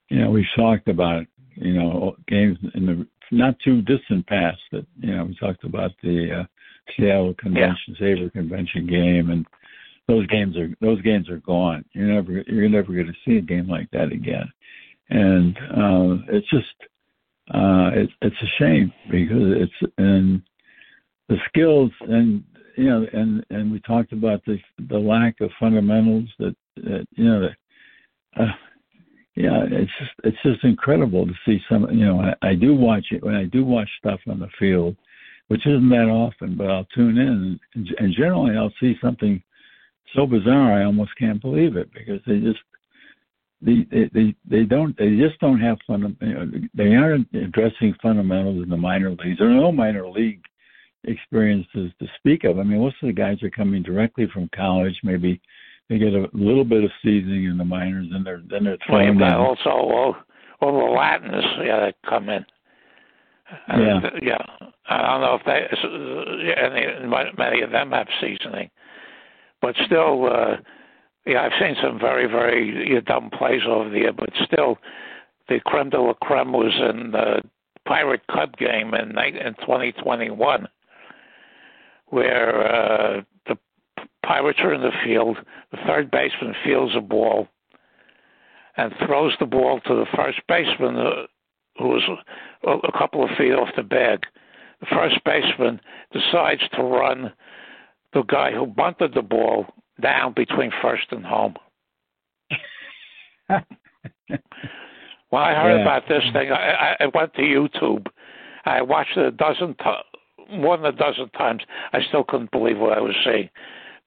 [0.09, 1.25] you know we've talked about
[1.57, 5.91] you know games in the not too distant past that you know we talked about
[6.03, 6.45] the uh,
[6.97, 9.47] Seattle Convention SABR Convention game and
[10.11, 11.85] those games are those games are gone.
[11.93, 14.51] You're never you're never going to see a game like that again,
[15.09, 16.67] and uh, it's just
[17.55, 20.43] uh, it's it's a shame because it's and
[21.29, 22.43] the skills and
[22.77, 27.25] you know and and we talked about the the lack of fundamentals that, that you
[27.25, 28.53] know that, uh,
[29.37, 33.07] yeah it's just it's just incredible to see some you know I, I do watch
[33.13, 34.97] it when I do watch stuff on the field
[35.49, 39.43] which isn't that often but I'll tune in and, and generally I'll see something
[40.15, 42.61] so bizarre I almost can't believe it because they just
[43.63, 46.17] they they they don't they just don't have fun
[46.75, 50.43] they aren't addressing fundamentals in the minor leagues there are no minor league
[51.05, 54.99] experiences to speak of I mean most of the guys are coming directly from college
[55.03, 55.41] maybe
[55.91, 59.19] they get a little bit of seasoning in the minors and they're then they're Well,
[59.19, 60.17] got also all,
[60.61, 62.47] all the Latins yeah, that come in.
[63.69, 64.01] Yeah.
[64.23, 64.39] yeah.
[64.89, 65.67] I don't know if they
[66.57, 68.71] any many of them have seasoning,
[69.61, 70.57] but still, uh,
[71.27, 74.79] yeah, I've seen some very very dumb plays over the year, but still,
[75.49, 77.43] the creme de la creme was in the
[77.87, 80.69] Pirate Cub game in in 2021,
[82.07, 83.59] where uh, the
[84.25, 85.39] Pirates are in the field.
[85.73, 87.49] The third baseman fields a ball
[88.77, 91.27] and throws the ball to the first baseman, uh,
[91.79, 91.99] who
[92.67, 94.21] a, a couple of feet off the bag.
[94.81, 95.81] The first baseman
[96.13, 97.33] decides to run
[98.13, 99.67] the guy who bunted the ball
[100.01, 101.55] down between first and home.
[105.31, 105.83] When I heard Yeah.
[105.83, 108.07] about this thing, I, I went to YouTube.
[108.65, 111.63] I watched it a dozen, t- more than a dozen times.
[111.93, 113.49] I still couldn't believe what I was seeing.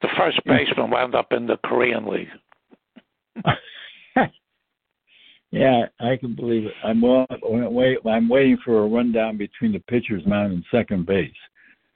[0.01, 0.49] The first hmm.
[0.49, 2.27] baseman wound up in the Korean League.
[5.51, 6.73] yeah, I can believe it.
[6.83, 11.31] I'm well, wait, I'm waiting for a rundown between the pitcher's mound and second base.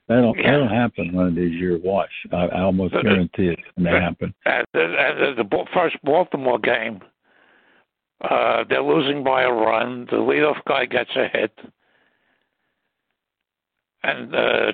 [0.08, 1.80] That'll that'll happen one of these years.
[1.84, 4.34] Watch, I, I almost But- guarantee it's going to happen.
[4.46, 7.00] At the, and the, the first Baltimore game,
[8.22, 10.06] uh, they're losing by a run.
[10.10, 11.58] The leadoff guy gets a hit,
[14.02, 14.72] and uh,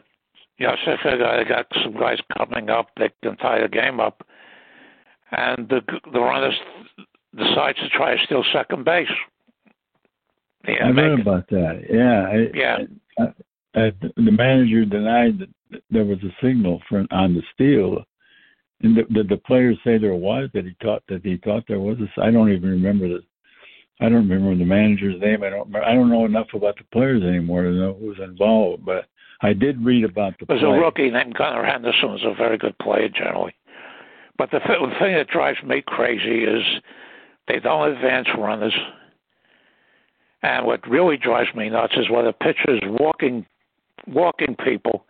[0.60, 4.24] so they got some guys coming up that can tie the game up,
[5.32, 5.80] and the
[6.12, 6.52] the runner
[7.36, 9.08] decides to try to steal second base.
[10.66, 11.82] Yeah, I read about that.
[11.90, 12.78] Yeah, I, Yeah.
[13.18, 13.32] I,
[13.74, 18.04] Uh, I, the manager denied that there was a signal for on the steal.
[18.82, 20.48] And did, did the players say there was?
[20.54, 21.96] That he thought that he thought there was?
[21.98, 23.20] A, I don't even remember the.
[24.00, 25.42] I don't remember the manager's name.
[25.42, 25.74] I don't.
[25.76, 28.84] I don't know enough about the players anymore to know who was involved.
[28.84, 29.06] But
[29.40, 30.46] I did read about the.
[30.46, 30.70] There's play.
[30.70, 33.54] a rookie named Gunnar Henderson who's a very good player generally.
[34.36, 36.62] But the, th- the thing that drives me crazy is
[37.46, 38.74] they don't advance runners.
[40.42, 43.46] And what really drives me nuts is when a pitcher is walking,
[44.06, 45.04] walking people,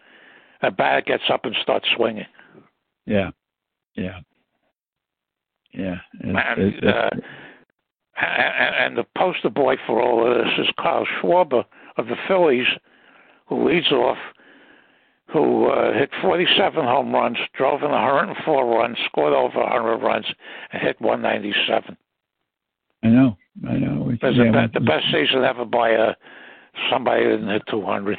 [0.62, 2.26] a bat gets up and starts swinging.
[3.06, 3.30] Yeah,
[3.94, 4.20] yeah,
[5.72, 5.96] yeah.
[6.20, 7.10] And, uh,
[8.16, 11.64] and, and the poster boy for all of this is Carl Schwarber
[11.96, 12.66] of the Phillies,
[13.46, 14.18] who leads off,
[15.32, 20.26] who uh, hit 47 home runs, drove in 104 runs, scored over 100 runs,
[20.72, 21.96] and hit 197.
[23.02, 23.36] I know,
[23.68, 24.10] I know.
[24.10, 26.14] It's yeah, the, the best season ever by a uh,
[26.90, 28.18] somebody that didn't hit 200.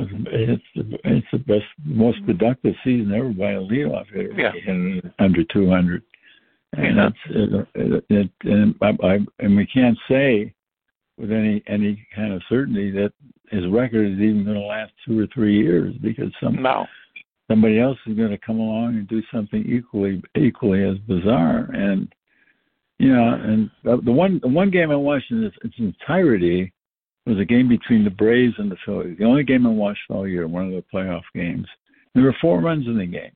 [0.00, 4.32] It's the, it's the best, most productive season ever by a leadoff hitter.
[4.36, 5.00] Yeah.
[5.18, 6.02] under 200.
[6.76, 7.02] And yeah.
[7.04, 10.52] that's it, it, and I, I and we can't say
[11.16, 13.12] with any any kind of certainty that
[13.50, 16.86] his record is even going to last two or three years because some no.
[17.48, 21.70] somebody else is going to come along and do something equally equally as bizarre.
[21.72, 22.12] And
[22.98, 26.72] you know, and the one the one game I watched in its, its entirety
[27.26, 29.16] was a game between the Braves and the Phillies.
[29.18, 31.66] The only game I watched all year, one of the playoff games.
[32.14, 33.32] There were four runs in the game,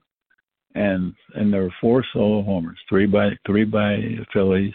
[0.74, 4.74] and and there were four solo homers, three by three by the Phillies.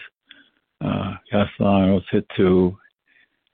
[0.84, 2.76] Uh, Castellanos hit two,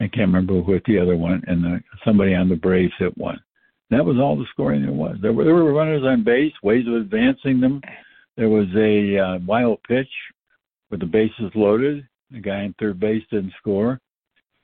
[0.00, 3.16] I can't remember who hit the other one, and the, somebody on the Braves hit
[3.18, 3.38] one.
[3.90, 5.16] That was all the scoring there was.
[5.20, 7.80] There were, there were runners on base, ways of advancing them.
[8.36, 10.08] There was a uh, wild pitch
[10.90, 12.08] with the bases loaded.
[12.30, 14.00] The guy in third base didn't score,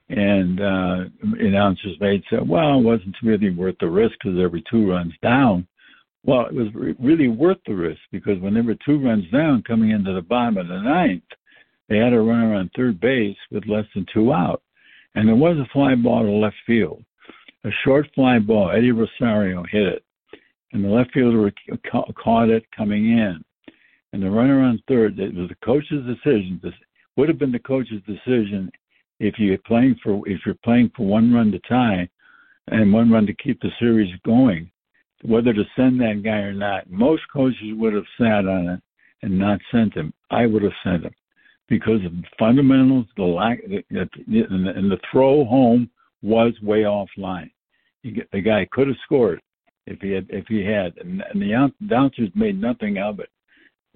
[0.09, 1.05] and uh,
[1.41, 5.67] announcers made said, "Well, it wasn't really worth the risk because every two runs down."
[6.25, 9.63] Well, it was re- really worth the risk because when there were two runs down
[9.63, 11.23] coming into the bottom of the ninth,
[11.89, 14.63] they had a runner on third base with less than two out
[15.17, 17.03] and there was a fly ball to left field,
[17.65, 18.71] a short fly ball.
[18.71, 20.05] Eddie Rosario hit it,
[20.73, 21.51] and the left fielder
[21.91, 23.43] caught it coming in.
[24.13, 26.61] And the runner on third, it was the coach's decision.
[26.63, 26.75] This
[27.17, 28.71] would have been the coach's decision
[29.19, 32.09] if you're playing for if you're playing for one run to tie
[32.69, 34.71] and one run to keep the series going,
[35.23, 36.91] whether to send that guy or not.
[36.91, 38.81] Most coaches would have sat on it
[39.23, 40.13] and not sent him.
[40.31, 41.15] I would have sent him
[41.69, 45.91] because of the fundamentals, the lack, and the throw home
[46.23, 47.51] was way offline.
[48.03, 49.41] The guy could have scored
[49.87, 53.31] if he had, if he had, and, the announcers made nothing of it,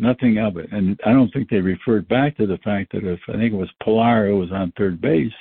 [0.00, 0.72] nothing of it.
[0.72, 3.56] And I don't think they referred back to the fact that if I think it
[3.56, 5.32] was Pilar who was on third base,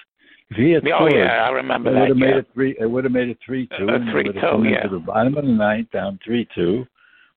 [0.49, 1.99] if he had oh scored, yeah, I remember it that.
[1.99, 2.25] Would have yeah.
[2.25, 2.75] made it three.
[2.79, 3.89] It would have made it three two.
[3.89, 4.63] Uh, three two.
[4.63, 4.83] Yeah.
[4.83, 6.85] into the bottom of the ninth, down three two.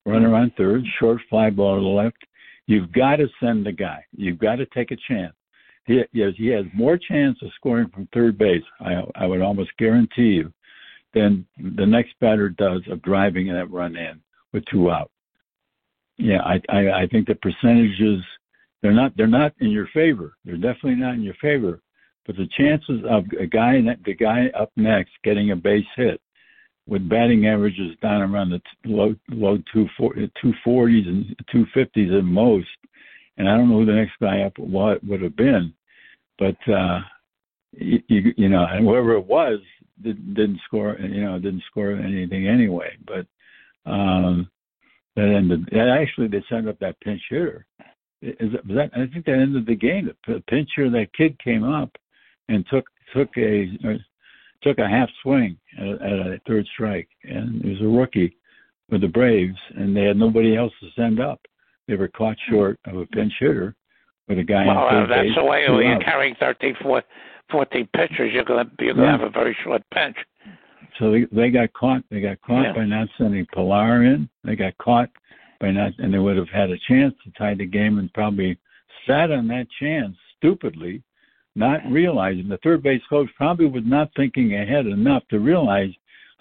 [0.05, 2.17] Runner on third, short fly ball to the left.
[2.65, 4.03] You've got to send the guy.
[4.15, 5.33] You've got to take a chance.
[5.85, 8.63] He, yes, he has more chance of scoring from third base.
[8.79, 10.53] I, I would almost guarantee you
[11.13, 14.19] than the next batter does of driving that run in
[14.51, 15.11] with two out.
[16.17, 18.23] Yeah, I, I, I think the percentages
[18.81, 20.33] they're not they're not in your favor.
[20.45, 21.79] They're definitely not in your favor.
[22.25, 26.21] But the chances of a guy the guy up next getting a base hit
[26.87, 32.67] with batting averages down around the low low two forties and two fifties at most.
[33.37, 35.73] And I don't know who the next guy up what would have been,
[36.37, 36.99] but uh,
[37.71, 39.59] you, you know, and whoever it was
[40.01, 40.97] didn't, didn't score.
[40.99, 42.95] You know, didn't score anything anyway.
[43.07, 43.25] But
[43.89, 44.49] um,
[45.15, 45.67] that ended.
[45.71, 47.65] That actually, they sent up that pinch hitter.
[48.21, 48.89] Is that?
[48.93, 50.09] I think that ended the game.
[50.27, 51.91] The pinch hitter, that kid came up
[52.49, 53.69] and took took a
[54.61, 58.35] took a half swing at, at a third strike, and he was a rookie
[58.89, 61.39] with the Braves, and they had nobody else to send up.
[61.87, 63.75] They were caught short of a pinch hitter
[64.27, 64.65] with a guy.
[64.65, 66.75] Well, uh, that's the way when you're carrying 13,
[67.51, 69.11] 14 pitchers, you're gonna you're gonna Yeah.
[69.11, 70.15] have a very short bench.
[70.99, 72.03] So they, they got caught.
[72.09, 72.73] They got caught Yeah.
[72.73, 74.29] by not sending Pilar in.
[74.43, 75.09] They got caught
[75.59, 78.57] by not, and they would have had a chance to tie the game and probably
[79.07, 81.01] sat on that chance stupidly,
[81.55, 85.89] not realizing the third base coach probably was not thinking ahead enough to realize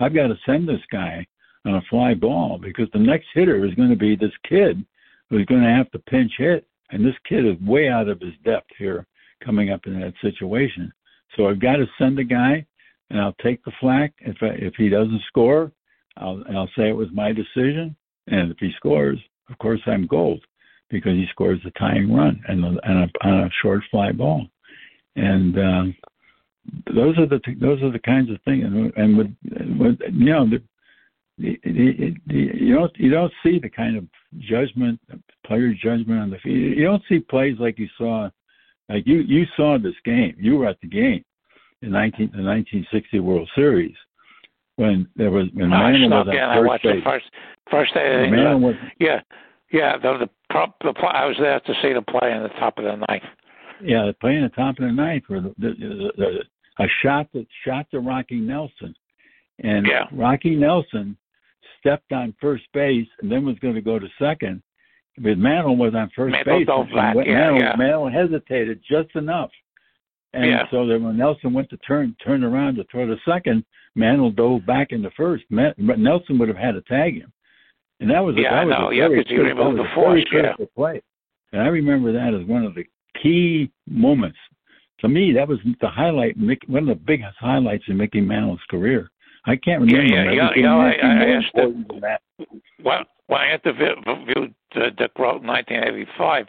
[0.00, 1.26] I've got to send this guy
[1.64, 4.84] on a fly ball because the next hitter is going to be this kid
[5.30, 8.34] who's going to have to pinch hit, and this kid is way out of his
[8.44, 9.06] depth here
[9.44, 10.92] coming up in that situation.
[11.36, 12.66] So I've got to send a guy
[13.10, 15.72] and I'll take the flack if if he doesn't score.
[16.16, 17.96] I'll I'll say it was my decision,
[18.26, 19.18] and if he scores,
[19.50, 20.40] of course I'm gold
[20.90, 24.46] because he scores the tying run and on a, on a short fly ball,
[25.16, 25.96] and um,
[26.94, 28.64] those are the those are the kinds of things.
[28.64, 29.34] And, and with,
[29.78, 30.62] with you know the,
[31.38, 34.04] the, the, the, you don't you don't see the kind of
[34.38, 35.00] judgment,
[35.46, 36.78] player judgment on the field.
[36.78, 38.28] You don't see plays like you saw,
[38.88, 40.36] like you you saw this game.
[40.38, 41.24] You were at the game
[41.82, 43.94] in 19, the 1960 World Series,
[44.76, 46.40] when there was when oh, No, I Mantle snuck was in.
[46.40, 46.96] at I watched base.
[46.96, 47.26] the first
[47.70, 48.20] first day.
[48.22, 49.20] When Mantle uh, was Yeah,
[49.72, 49.96] yeah.
[49.98, 52.78] The the, prop, the play, I was there to see the play in the top
[52.78, 53.24] of the ninth.
[53.82, 57.46] yeah playing the top of the ninth for the, the, the, the, a shot that
[57.66, 58.94] shot to Rocky Nelson,
[59.62, 60.04] and Yeah.
[60.12, 61.16] Rocky Nelson
[61.80, 64.62] stepped on first base and then was going to go to second.
[65.18, 66.94] But Mantle was on first Mantle base.
[66.96, 67.76] and yeah, Mantle, yeah.
[67.76, 69.50] Mantle hesitated just enough.
[70.34, 70.66] And Yeah.
[70.70, 73.64] so that when Nelson went to turn turn around to throw the second,
[73.94, 75.44] Mantle dove back in the first.
[75.50, 77.30] Ma- But Nelson would have had to tag him,
[78.00, 79.64] and that was a, Yeah, that I was know, a yeah, very 'cause he critical-
[79.64, 80.66] removed the was a very force, yeah.
[80.74, 81.02] play.
[81.52, 82.86] And I remember that as one of the
[83.22, 84.38] key moments.
[85.00, 89.10] To me, that was the highlight, one of the biggest highlights in Mickey Mantle's career.
[89.44, 90.02] I can't remember.
[90.06, 92.22] yeah, yeah, yeah, I- anything I more asked than that.
[92.82, 96.46] Well, when I interviewed uh, Dick Groat in 1985,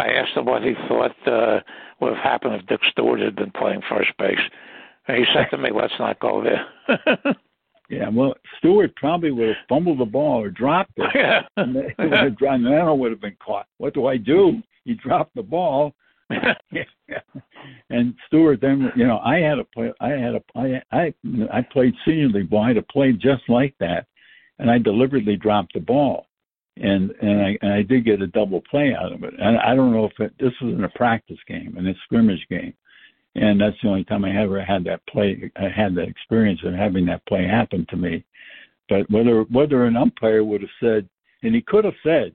[0.00, 1.60] I asked him what he thought uh,
[2.00, 4.38] would have happened if Dick Stuart had been playing first base.
[5.08, 6.66] And he said to me, "Let's not go there."
[7.90, 11.10] Yeah, well, Stuart probably would have fumbled the ball or dropped it.
[11.12, 11.42] yeah.
[11.56, 13.66] And it would have, and would have been caught.
[13.78, 14.62] What do I do?
[14.84, 15.92] He dropped the ball.
[17.90, 19.92] and Stuart then, you know, I had a play.
[20.00, 21.14] I had a I I
[21.52, 22.62] I played senior league ball.
[22.62, 24.06] I had a play just like that,
[24.60, 26.26] and I deliberately dropped the ball,
[26.80, 29.34] and and I and I did get a double play out of it.
[29.38, 32.44] And I don't know if it, this was in a practice game, and a scrimmage
[32.48, 32.74] game,
[33.34, 35.50] and that's the only time I ever had that play.
[35.56, 38.24] I had that experience of having that play happen to me.
[38.88, 41.08] But whether whether an umpire would have said,
[41.42, 42.34] and he could have said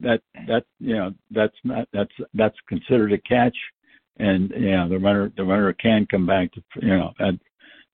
[0.00, 3.56] that that you know that's not that's that's considered a catch,
[4.18, 7.40] and you know the runner the runner can come back to you know and,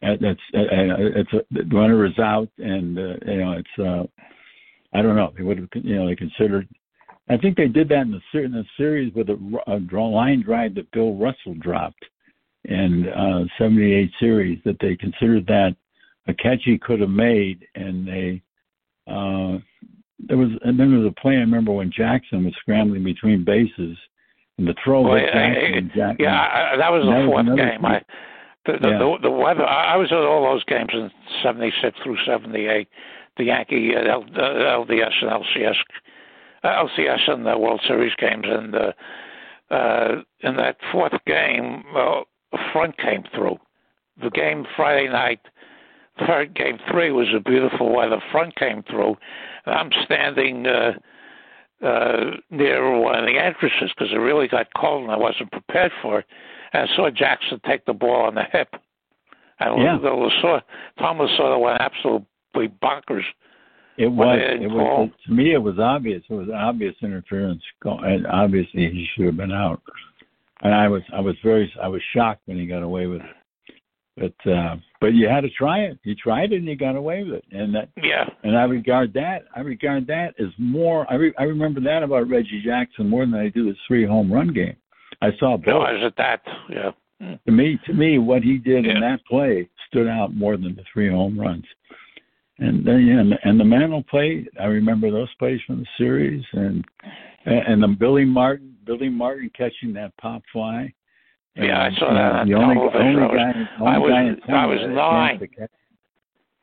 [0.02, 4.22] and that's uh, it's a, the runner is out and uh, you know it's uh
[4.94, 6.68] I don't know they would have you know they considered
[7.28, 10.06] I think they did that in the, ser- in the series with a, a draw
[10.08, 12.04] line drive that Bill Russell dropped
[12.64, 15.74] in uh 78 series that they considered that
[16.28, 18.42] a catch he could have made and they
[19.06, 19.58] uh
[20.28, 23.44] there was and then there was a play I remember when Jackson was scrambling between
[23.44, 23.96] bases
[24.58, 27.10] and the throw Well, hit yeah, Jackson and Jackson yeah, I, I- that was That
[27.10, 27.84] the was fourth another game.
[27.84, 28.02] I
[28.64, 28.98] the the, Yeah.
[28.98, 29.64] the, the weather.
[29.64, 31.08] I I was at all those games in
[31.42, 32.88] '76 through '78.
[33.36, 35.76] The Yankee uh, L, LDS and LCS,
[36.64, 38.92] uh, LCS and the World Series games, and uh,
[39.70, 42.22] uh, in that fourth game, uh,
[42.52, 43.58] a front came through.
[44.22, 45.40] The game Friday night,
[46.26, 48.22] third game three was a beautiful weather.
[48.32, 49.16] Front came through,
[49.66, 50.66] and I'm standing.
[50.66, 50.92] Uh,
[51.82, 55.92] uh, near one of the entrances because it really got cold and I wasn't prepared
[56.00, 56.26] for it.
[56.72, 58.74] And I saw Jackson take the ball on the hip.
[59.60, 59.98] And Yeah.
[59.98, 60.62] Lasorda,
[60.98, 61.80] Tom Lasorda went
[62.56, 63.24] absolutely bonkers.
[63.98, 64.38] It was.
[64.40, 65.08] It was.
[65.26, 66.22] To me, it was obvious.
[66.28, 69.80] It was obvious interference, go- and obviously he should have been out.
[70.62, 73.30] And I was, I was very, I was shocked when he got away with it.
[74.18, 75.98] But, uh, but you had to try it.
[76.02, 77.44] You tried it, and you got away with it.
[77.52, 78.24] And that, Yeah.
[78.44, 79.44] and I regard that.
[79.54, 81.06] I regard that as more.
[81.10, 84.32] I, re, I remember that about Reggie Jackson more than I do his three home
[84.32, 84.76] run game.
[85.20, 85.66] I saw both.
[85.66, 86.40] No, I was at that.
[86.70, 86.92] Yeah.
[87.46, 88.92] To me, to me, what he did Yeah.
[88.94, 91.64] in that play stood out more than the three home runs.
[92.58, 96.42] And then, yeah, and, and the Mantle play, I remember those plays from the series,
[96.52, 96.84] and
[97.44, 100.92] and the Billy Martin, Billy Martin catching that pop fly.
[101.54, 104.66] Yeah, I saw that the only, only I was- guy, only I was- guy I
[104.66, 105.38] was nine.
[105.38, 105.70] chance to catch-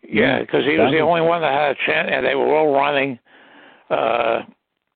[0.03, 2.73] Yeah, because he was the only one that had a chance, and they were all
[2.73, 3.19] running.
[3.89, 4.43] Uh,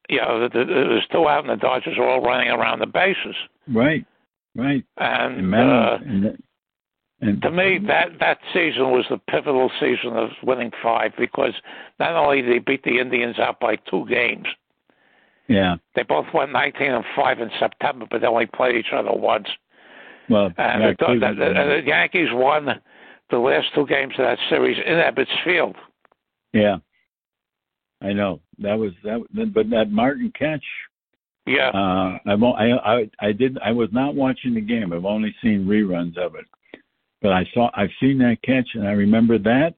[0.10, 3.36] you know, there was two out, and the Dodgers were all running around the bases.
[3.68, 4.06] Right,
[4.56, 4.84] right.
[4.98, 6.43] And And Mantle, uh, and,
[7.22, 11.53] and to me, that that season was the pivotal season of winning five because
[11.99, 14.45] not only did they beat the Indians out by two games,
[15.47, 15.78] yeah.
[15.95, 19.47] they both went 19 and five in September, but they only played each other once.
[20.30, 22.68] Well, And yeah, the, the, the, the Yankees won
[23.30, 25.76] the last two games of that series in Ebbets Field.
[26.53, 26.78] yeah.
[27.99, 30.63] I know that was that, but that Martin catch
[31.47, 34.93] Yeah, Uh, o- I I I did I was not watching the game.
[34.93, 36.45] I've only seen reruns of it,
[37.22, 39.74] but I saw I've seen that catch and I remember that.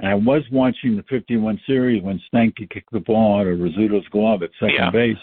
[0.00, 4.08] And I was watching the 51 series when Stanky kicked the ball out of Rizzuto's
[4.08, 4.90] glove at second Yeah.
[4.90, 5.16] base,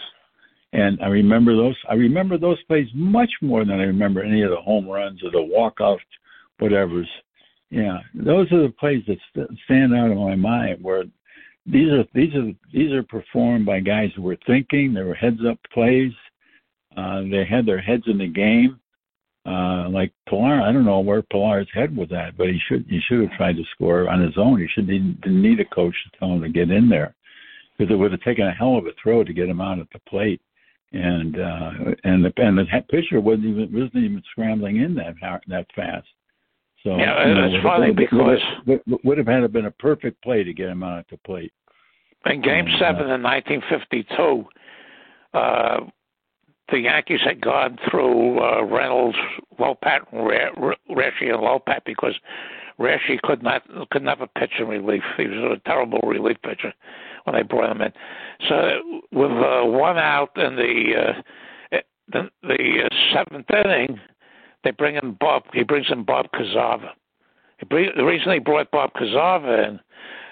[0.71, 1.75] and I remember those.
[1.89, 5.31] I remember those plays much more than I remember any of the home runs or
[5.31, 5.99] the walk-off,
[6.59, 7.09] whatever's.
[7.71, 11.03] Yeah, those are the plays that st- stand out in my mind where
[11.65, 14.93] these are these are these are performed by guys who were thinking.
[14.93, 16.13] They were heads up plays.
[16.95, 18.78] Uh, they had their heads in the game.
[19.49, 22.99] Uh, like Pilar, I don't know where Pilar's head was at, but he should he
[23.07, 24.59] should have tried to score on his own.
[24.59, 27.15] He should didn't, didn't need a coach to tell him to get in there
[27.77, 29.87] because it would have taken a hell of a throw to get him out at
[29.91, 30.39] the plate.
[30.91, 31.71] And uh,
[32.03, 35.15] and the and the pitcher wasn't even wasn't even scrambling in that
[35.47, 36.07] that fast.
[36.83, 39.71] So Yeah, you know, it's funny because- would, would, would have had to been a
[39.71, 41.51] perfect play to get him out at the plate.
[42.25, 44.45] In Game Mm, Seven in 1952,
[45.33, 45.79] uh,
[46.71, 49.17] the Yankees had gone through uh, Reynolds,
[49.59, 52.15] Lopat, and Ra- Raschi, and Lopat because
[52.79, 55.03] Raschi could not could never pitch in relief.
[55.17, 56.73] He was a terrible relief pitcher
[57.25, 57.91] when they brought him in.
[58.47, 61.77] So with uh, one out in the uh,
[62.11, 63.99] the, the uh, seventh inning,
[64.63, 65.43] they bring in Bob.
[65.53, 66.27] He brings in Bob
[67.65, 69.79] bring, the reason he brought Bob Kuzava in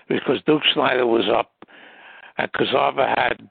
[0.07, 1.51] because Duke Snider was up,
[2.37, 3.49] and Kuzava had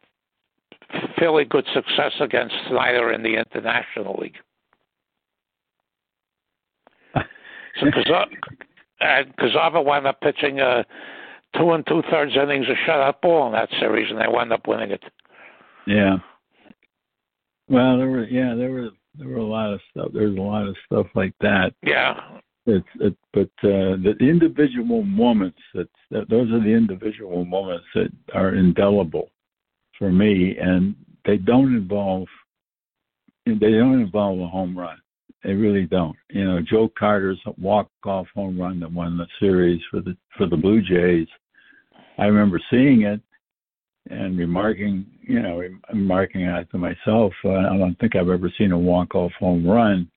[1.19, 4.37] fairly good success against Snider in the International League.
[7.15, 7.87] So
[9.01, 10.83] and Kuzava wound up pitching uh,
[11.57, 14.67] two and two thirds innings of shutout ball in that series, and they wound up
[14.67, 15.03] winning it.
[15.87, 16.17] Yeah.
[17.69, 20.09] Well, there were yeah there were there were a lot of stuff.
[20.13, 21.73] There's a lot of stuff like that.
[21.83, 22.15] Yeah,
[22.67, 28.11] It's it, but uh, the individual moments that, that those are the individual moments that
[28.35, 29.31] are indelible
[29.99, 30.95] for me, and
[31.25, 32.27] they don't involve
[33.47, 34.99] they don't involve a home run.
[35.45, 36.17] They really don't.
[36.31, 40.47] You know, Joe Carter's walk off home run that won the series for the for
[40.47, 41.29] the Blue Jays.
[42.19, 43.21] I remember seeing it
[44.11, 47.33] and remarking, you know, remarking it to myself.
[47.45, 50.11] Uh, I don't think I've ever seen a walk off home run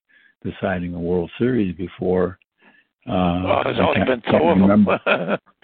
[0.43, 2.39] deciding a World Series before.
[3.07, 4.87] Uh, well, there's I only been two of them.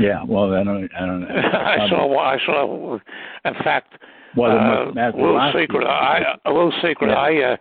[0.00, 1.28] Yeah, well, I don't, I don't know.
[1.34, 2.18] I saw.
[2.18, 2.98] I saw.
[3.44, 3.94] In fact,
[4.36, 5.86] Well, uh, a little secret.
[5.86, 7.10] I a little secret.
[7.10, 7.16] Yeah.
[7.16, 7.56] I uh,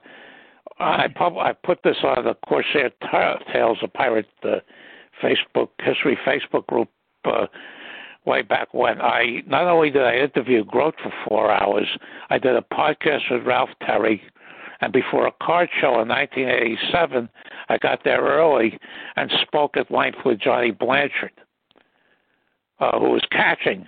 [0.80, 4.58] I pub, I put this on the Corsair T- Tales of Pirate uh,
[5.24, 6.90] Facebook history Facebook group
[7.26, 7.48] uh,
[8.26, 9.02] way back when.
[9.02, 11.88] I not only did I interview Groat for four hours,
[12.30, 14.22] I did a podcast with Ralph Terry.
[14.80, 17.30] And before a card show in 1987,
[17.70, 18.78] I got there early
[19.16, 21.32] and spoke at length with Johnny Blanchard,
[22.80, 23.88] uh, who was catching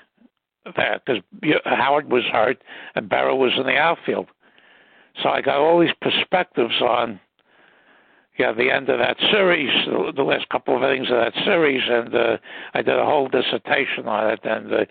[0.76, 1.24] there because
[1.66, 2.62] Howard was hurt
[2.96, 4.28] and Berra was in the outfield.
[5.24, 7.20] So I got all these perspectives on
[8.38, 11.82] yeah the end of that series, the, the last couple of innings of that series,
[11.90, 12.38] and uh,
[12.74, 14.40] I did a whole dissertation on it.
[14.44, 14.86] And uh,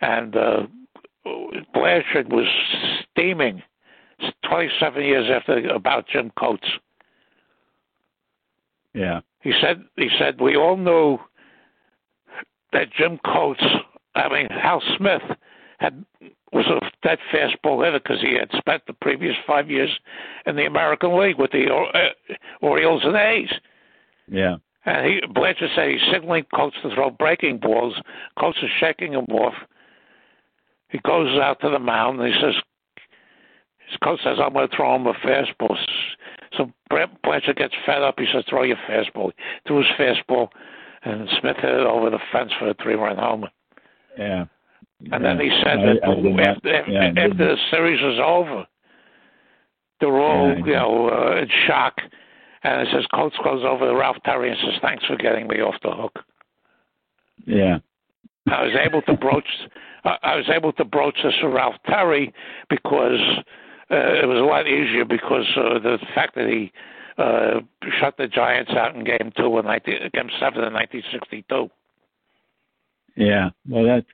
[0.00, 0.66] and uh,
[1.72, 2.46] Blanchard was
[3.10, 3.62] steaming
[4.48, 6.68] 27 years after about Jim Coates.
[8.92, 11.18] Yeah, He said he said we all knew
[12.74, 13.64] that Jim Coates,
[14.14, 15.22] I mean Hal Smith,
[15.78, 16.04] had
[16.52, 19.90] was a dead fastball hitter because he had spent the previous five years
[20.46, 23.48] in the American League with the uh, Orioles and A's.
[24.30, 27.94] yeah, And he Blanchard said he's signaling Coates to throw breaking balls.
[28.38, 29.54] Coates is shaking him off.
[30.90, 32.54] He goes out to the mound and he says,
[33.88, 35.76] his coach says, I'm going to throw him a fastball.
[36.56, 38.14] So Blanchard gets fed up.
[38.18, 39.32] He says, throw your fastball.
[39.66, 40.48] Threw his fastball,
[41.04, 43.48] and Smith hit it over the fence for a three-run homer.
[44.18, 44.44] yeah.
[45.12, 48.64] And then he said I- that I after, yeah, after, the series was over,
[50.00, 51.94] they were all, Yeah, you know, uh, in shock.
[52.62, 55.60] And it says, Coach goes over to Ralph Terry and says, thanks for getting me
[55.60, 56.18] off the hook.
[57.46, 57.78] yeah,
[58.50, 59.48] I was able to broach.
[60.04, 62.32] I I was able to broach this with Ralph Terry
[62.70, 63.20] because
[63.90, 66.72] uh, it was a lot easier because uh, the fact that he
[67.18, 67.60] uh,
[68.00, 71.70] shut the Giants out in Game Two in 19, Game Seven in 1962.
[73.16, 73.50] yeah.
[73.68, 74.04] Well, that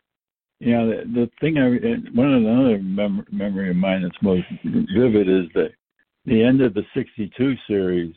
[0.59, 1.59] you know the, the thing.
[1.59, 1.69] I
[2.15, 5.71] one of the other mem- memory of mine that's most vivid is the
[6.27, 8.15] the end of the '62 series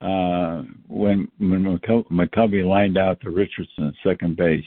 [0.00, 4.64] uh, when when McCu- McCovey lined out to Richardson at second base,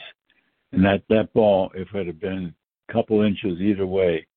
[0.71, 2.53] and that that ball, if it had been
[2.89, 4.27] a couple inches either way,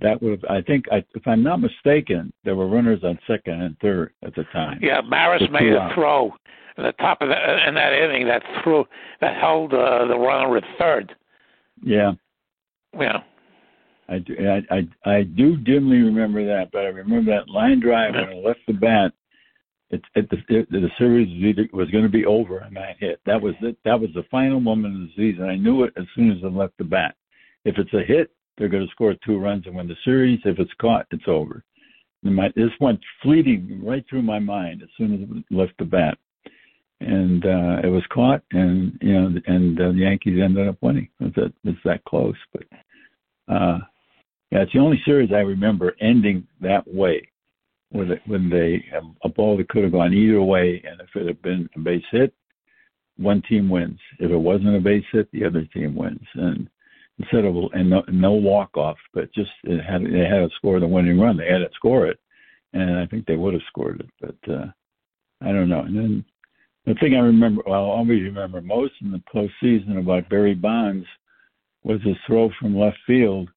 [0.00, 0.50] that would have.
[0.50, 4.34] I think, I, if I'm not mistaken, there were runners on second and third at
[4.34, 4.78] the time.
[4.82, 5.94] Yeah, Maris made a out.
[5.94, 6.32] throw
[6.76, 8.84] at the top of that in that inning that threw
[9.20, 11.14] that held uh, the runner at third.
[11.82, 12.12] Yeah.
[12.98, 13.18] Yeah,
[14.08, 18.14] I do, I, I, I do dimly remember that, but I remember that line drive
[18.14, 19.12] when I left the bat.
[19.90, 22.96] It, it, the, it, the series was, either, was going to be over, and I
[22.98, 23.20] hit.
[23.26, 23.76] That was it.
[23.84, 25.44] That was the final moment of the season.
[25.44, 27.16] I knew it as soon as I left the bat.
[27.64, 30.40] If it's a hit, they're going to score two runs and win the series.
[30.44, 31.64] If it's caught, it's over.
[32.22, 35.84] And my, this went fleeting right through my mind as soon as it left the
[35.84, 36.16] bat,
[37.00, 41.08] and uh, it was caught, and you know, and uh, the Yankees ended up winning.
[41.20, 42.64] It's that, it's that close, but.
[43.46, 43.78] Uh,
[44.50, 47.28] yeah, it's the only series I remember ending that way,
[47.90, 48.84] when it, when they
[49.24, 52.04] a ball that could have gone either way, and if it had been a base
[52.12, 52.32] hit,
[53.16, 53.98] one team wins.
[54.20, 56.26] If it wasn't a base hit, the other team wins.
[56.34, 56.68] And
[57.18, 60.80] instead of and no, no walk off, but just it had they had to score
[60.80, 61.36] the winning run.
[61.36, 62.18] They had to score it,
[62.72, 64.66] and I think they would have scored it, but uh,
[65.40, 65.80] I don't know.
[65.80, 66.24] And then
[66.86, 71.06] the thing I remember, well, I always remember most in the postseason about Barry Bonds
[71.82, 73.48] was his throw from left field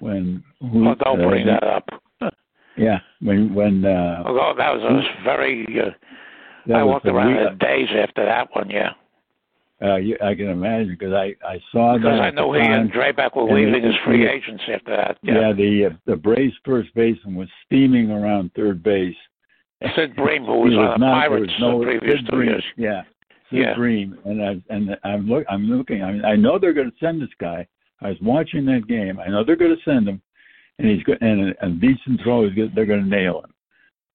[0.00, 0.42] when.
[0.60, 1.88] Who, oh, don't uh, bring that up.
[2.76, 3.84] yeah, when when.
[3.84, 5.66] Uh, oh, that was a very.
[5.80, 8.68] Uh, I walked around days after that one.
[8.68, 8.90] Yeah.
[9.82, 12.22] Uh, you, I can imagine because I I saw because that.
[12.22, 15.18] I know he and Drabek were leaving as free agents after that.
[15.22, 19.16] Yeah, yeah the uh, the Braves first baseman was steaming around third base.
[19.94, 22.64] Sid Bream, who was, on the Pirates no, the previous Sid two Bream, years.
[22.78, 23.02] Yeah,
[23.50, 23.74] Sid yeah.
[23.74, 26.02] Bream, and I and I'm look I'm looking.
[26.02, 27.66] I mean, I know they're going to send this guy.
[28.00, 29.20] I was watching that game.
[29.20, 30.22] I know they're going to send him,
[30.78, 31.20] and he's good.
[31.20, 32.48] And a, a decent throw.
[32.48, 33.52] They're going to nail him.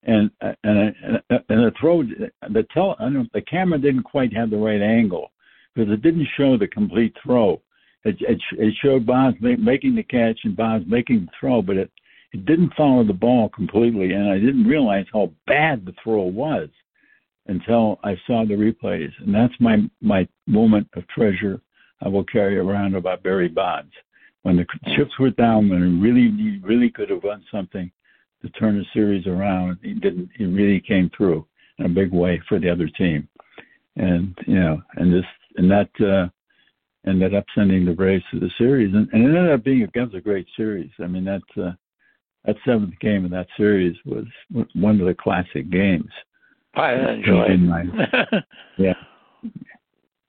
[0.02, 0.30] And
[0.64, 4.56] and and, and the throw, the tell, I don't, the camera didn't quite have the
[4.56, 5.30] right angle
[5.74, 7.60] because it didn't show the complete throw.
[8.04, 11.90] It, it, it showed Bonds making the catch and Bonds making the throw, but it,
[12.32, 16.68] it didn't follow the ball completely, and I didn't realize how bad the throw was
[17.46, 19.12] until I saw the replays.
[19.20, 21.60] And that's my my moment of treasure
[22.00, 23.92] I will carry around about Barry Bonds.
[24.42, 24.66] When the
[24.96, 27.90] chips were down, when he really he really could have done something
[28.42, 30.30] to turn the series around, he didn't.
[30.36, 31.46] He really came through
[31.78, 33.28] in a big way for the other team.
[33.96, 36.28] And you know, and this and that uh,
[37.08, 40.14] ended up sending the Braves to the series, and, and it ended up being against
[40.14, 40.90] a great series.
[41.00, 41.72] I mean, that uh,
[42.44, 44.24] that seventh game of that series was
[44.74, 46.10] one of the classic games.
[46.74, 47.50] I enjoyed.
[47.50, 48.44] it.
[48.78, 48.94] yeah,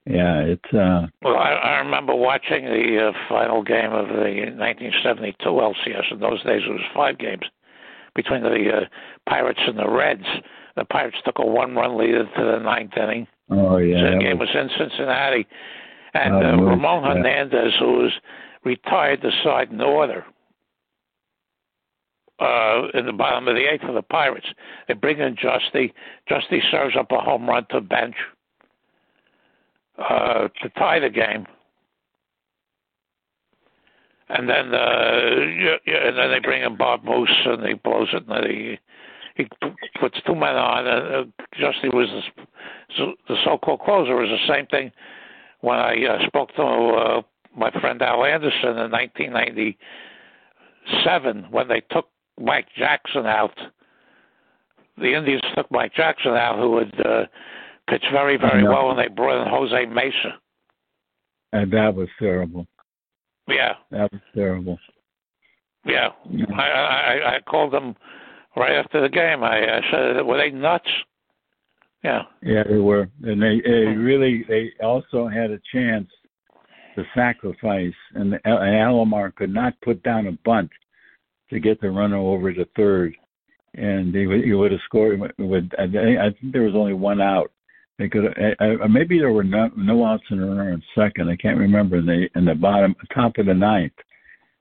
[0.06, 0.40] yeah.
[0.42, 0.74] It's.
[0.74, 6.12] Uh, well, I, I remember watching the uh, final game of the 1972 LCS.
[6.12, 7.44] In those days, it was five games
[8.16, 10.26] between the uh, Pirates and the Reds.
[10.76, 13.28] The Pirates took a one-run lead into the ninth inning.
[13.50, 15.48] Oh yeah, the game was, was in Cincinnati,
[16.14, 17.14] and uh, Ramon yeah.
[17.14, 18.12] Hernandez, who was
[18.64, 20.26] retired, to side in order
[22.40, 24.48] uh, in the bottom of the eighth for the Pirates.
[24.88, 25.94] They bring in Giusti.
[26.30, 28.16] Giusti serves up a home run to Bench
[29.98, 31.46] uh, to tie the game.
[34.30, 38.24] And then, uh, yeah, and then they bring in Bob Moose, and he blows it,
[38.28, 38.80] and he
[39.36, 39.48] he
[40.00, 40.88] puts two men on.
[40.88, 41.26] And uh,
[41.60, 42.08] Giusti was
[42.98, 44.12] the, the so-called closer.
[44.12, 44.92] It was the same thing
[45.62, 47.24] when I uh, spoke to uh,
[47.56, 52.08] my friend Al Anderson in 1997 when they took
[52.40, 53.58] Mike Jackson out.
[54.98, 57.26] The Indians took Mike Jackson out, who had uh,
[57.90, 60.38] pitched very, very well, and they brought in Jose Mesa.
[61.52, 62.68] And that was terrible.
[63.48, 64.78] Yeah, that was terrible.
[65.86, 66.46] Yeah, yeah.
[66.56, 67.96] I, I I called them
[68.56, 69.44] right after the game.
[69.44, 70.90] I, I said, "Were they nuts?"
[72.04, 72.24] Yeah.
[72.42, 74.00] Yeah, they were, and they, they hmm.
[74.00, 76.08] really they also had a chance
[76.96, 80.70] to sacrifice, and, and Alomar could not put down a bunt
[81.50, 83.16] to get the runner over to third,
[83.74, 85.20] and he would, he would have scored.
[85.40, 87.52] With I, I think there was only one out.
[87.98, 88.26] They could
[88.60, 91.30] I, maybe there were no, no outs in a runner in second.
[91.30, 91.98] I can't remember.
[91.98, 93.94] In the in the bottom top of the ninth,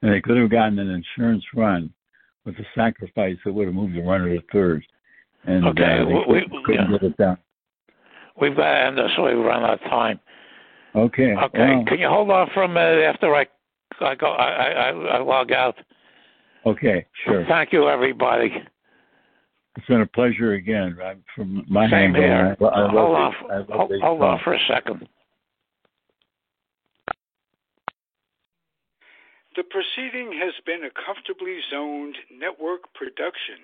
[0.01, 1.93] and they could have gotten an insurance run
[2.45, 4.85] with a sacrifice that would have moved the runner to third.
[5.45, 6.99] And okay, uh, we, couldn't yeah.
[6.99, 7.39] get it down.
[8.41, 10.21] We've got to end this, so we run out of time.
[10.95, 11.35] Okay.
[11.35, 11.59] Okay.
[11.59, 13.47] Well, Can you hold on for a minute after I
[14.01, 15.77] I go I I, I log out?
[16.65, 17.45] Okay, sure.
[17.49, 18.53] Thank you, everybody.
[19.77, 20.97] It's been a pleasure again.
[21.35, 22.57] From my Same angle, here.
[22.61, 23.35] I, I hold on,
[23.71, 25.09] hold, hold on for a second.
[29.55, 33.61] The proceeding has been a comfortably zoned network production.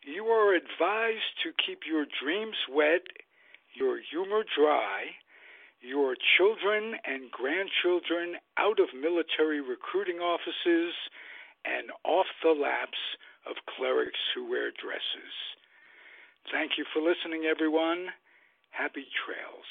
[0.00, 3.04] You are advised to keep your dreams wet,
[3.74, 5.12] your humor dry,
[5.80, 10.94] your children and grandchildren out of military recruiting offices
[11.66, 12.98] and off the laps
[13.44, 15.34] of clerics who wear dresses.
[16.50, 18.08] Thank you for listening, everyone.
[18.70, 19.68] Happy trails.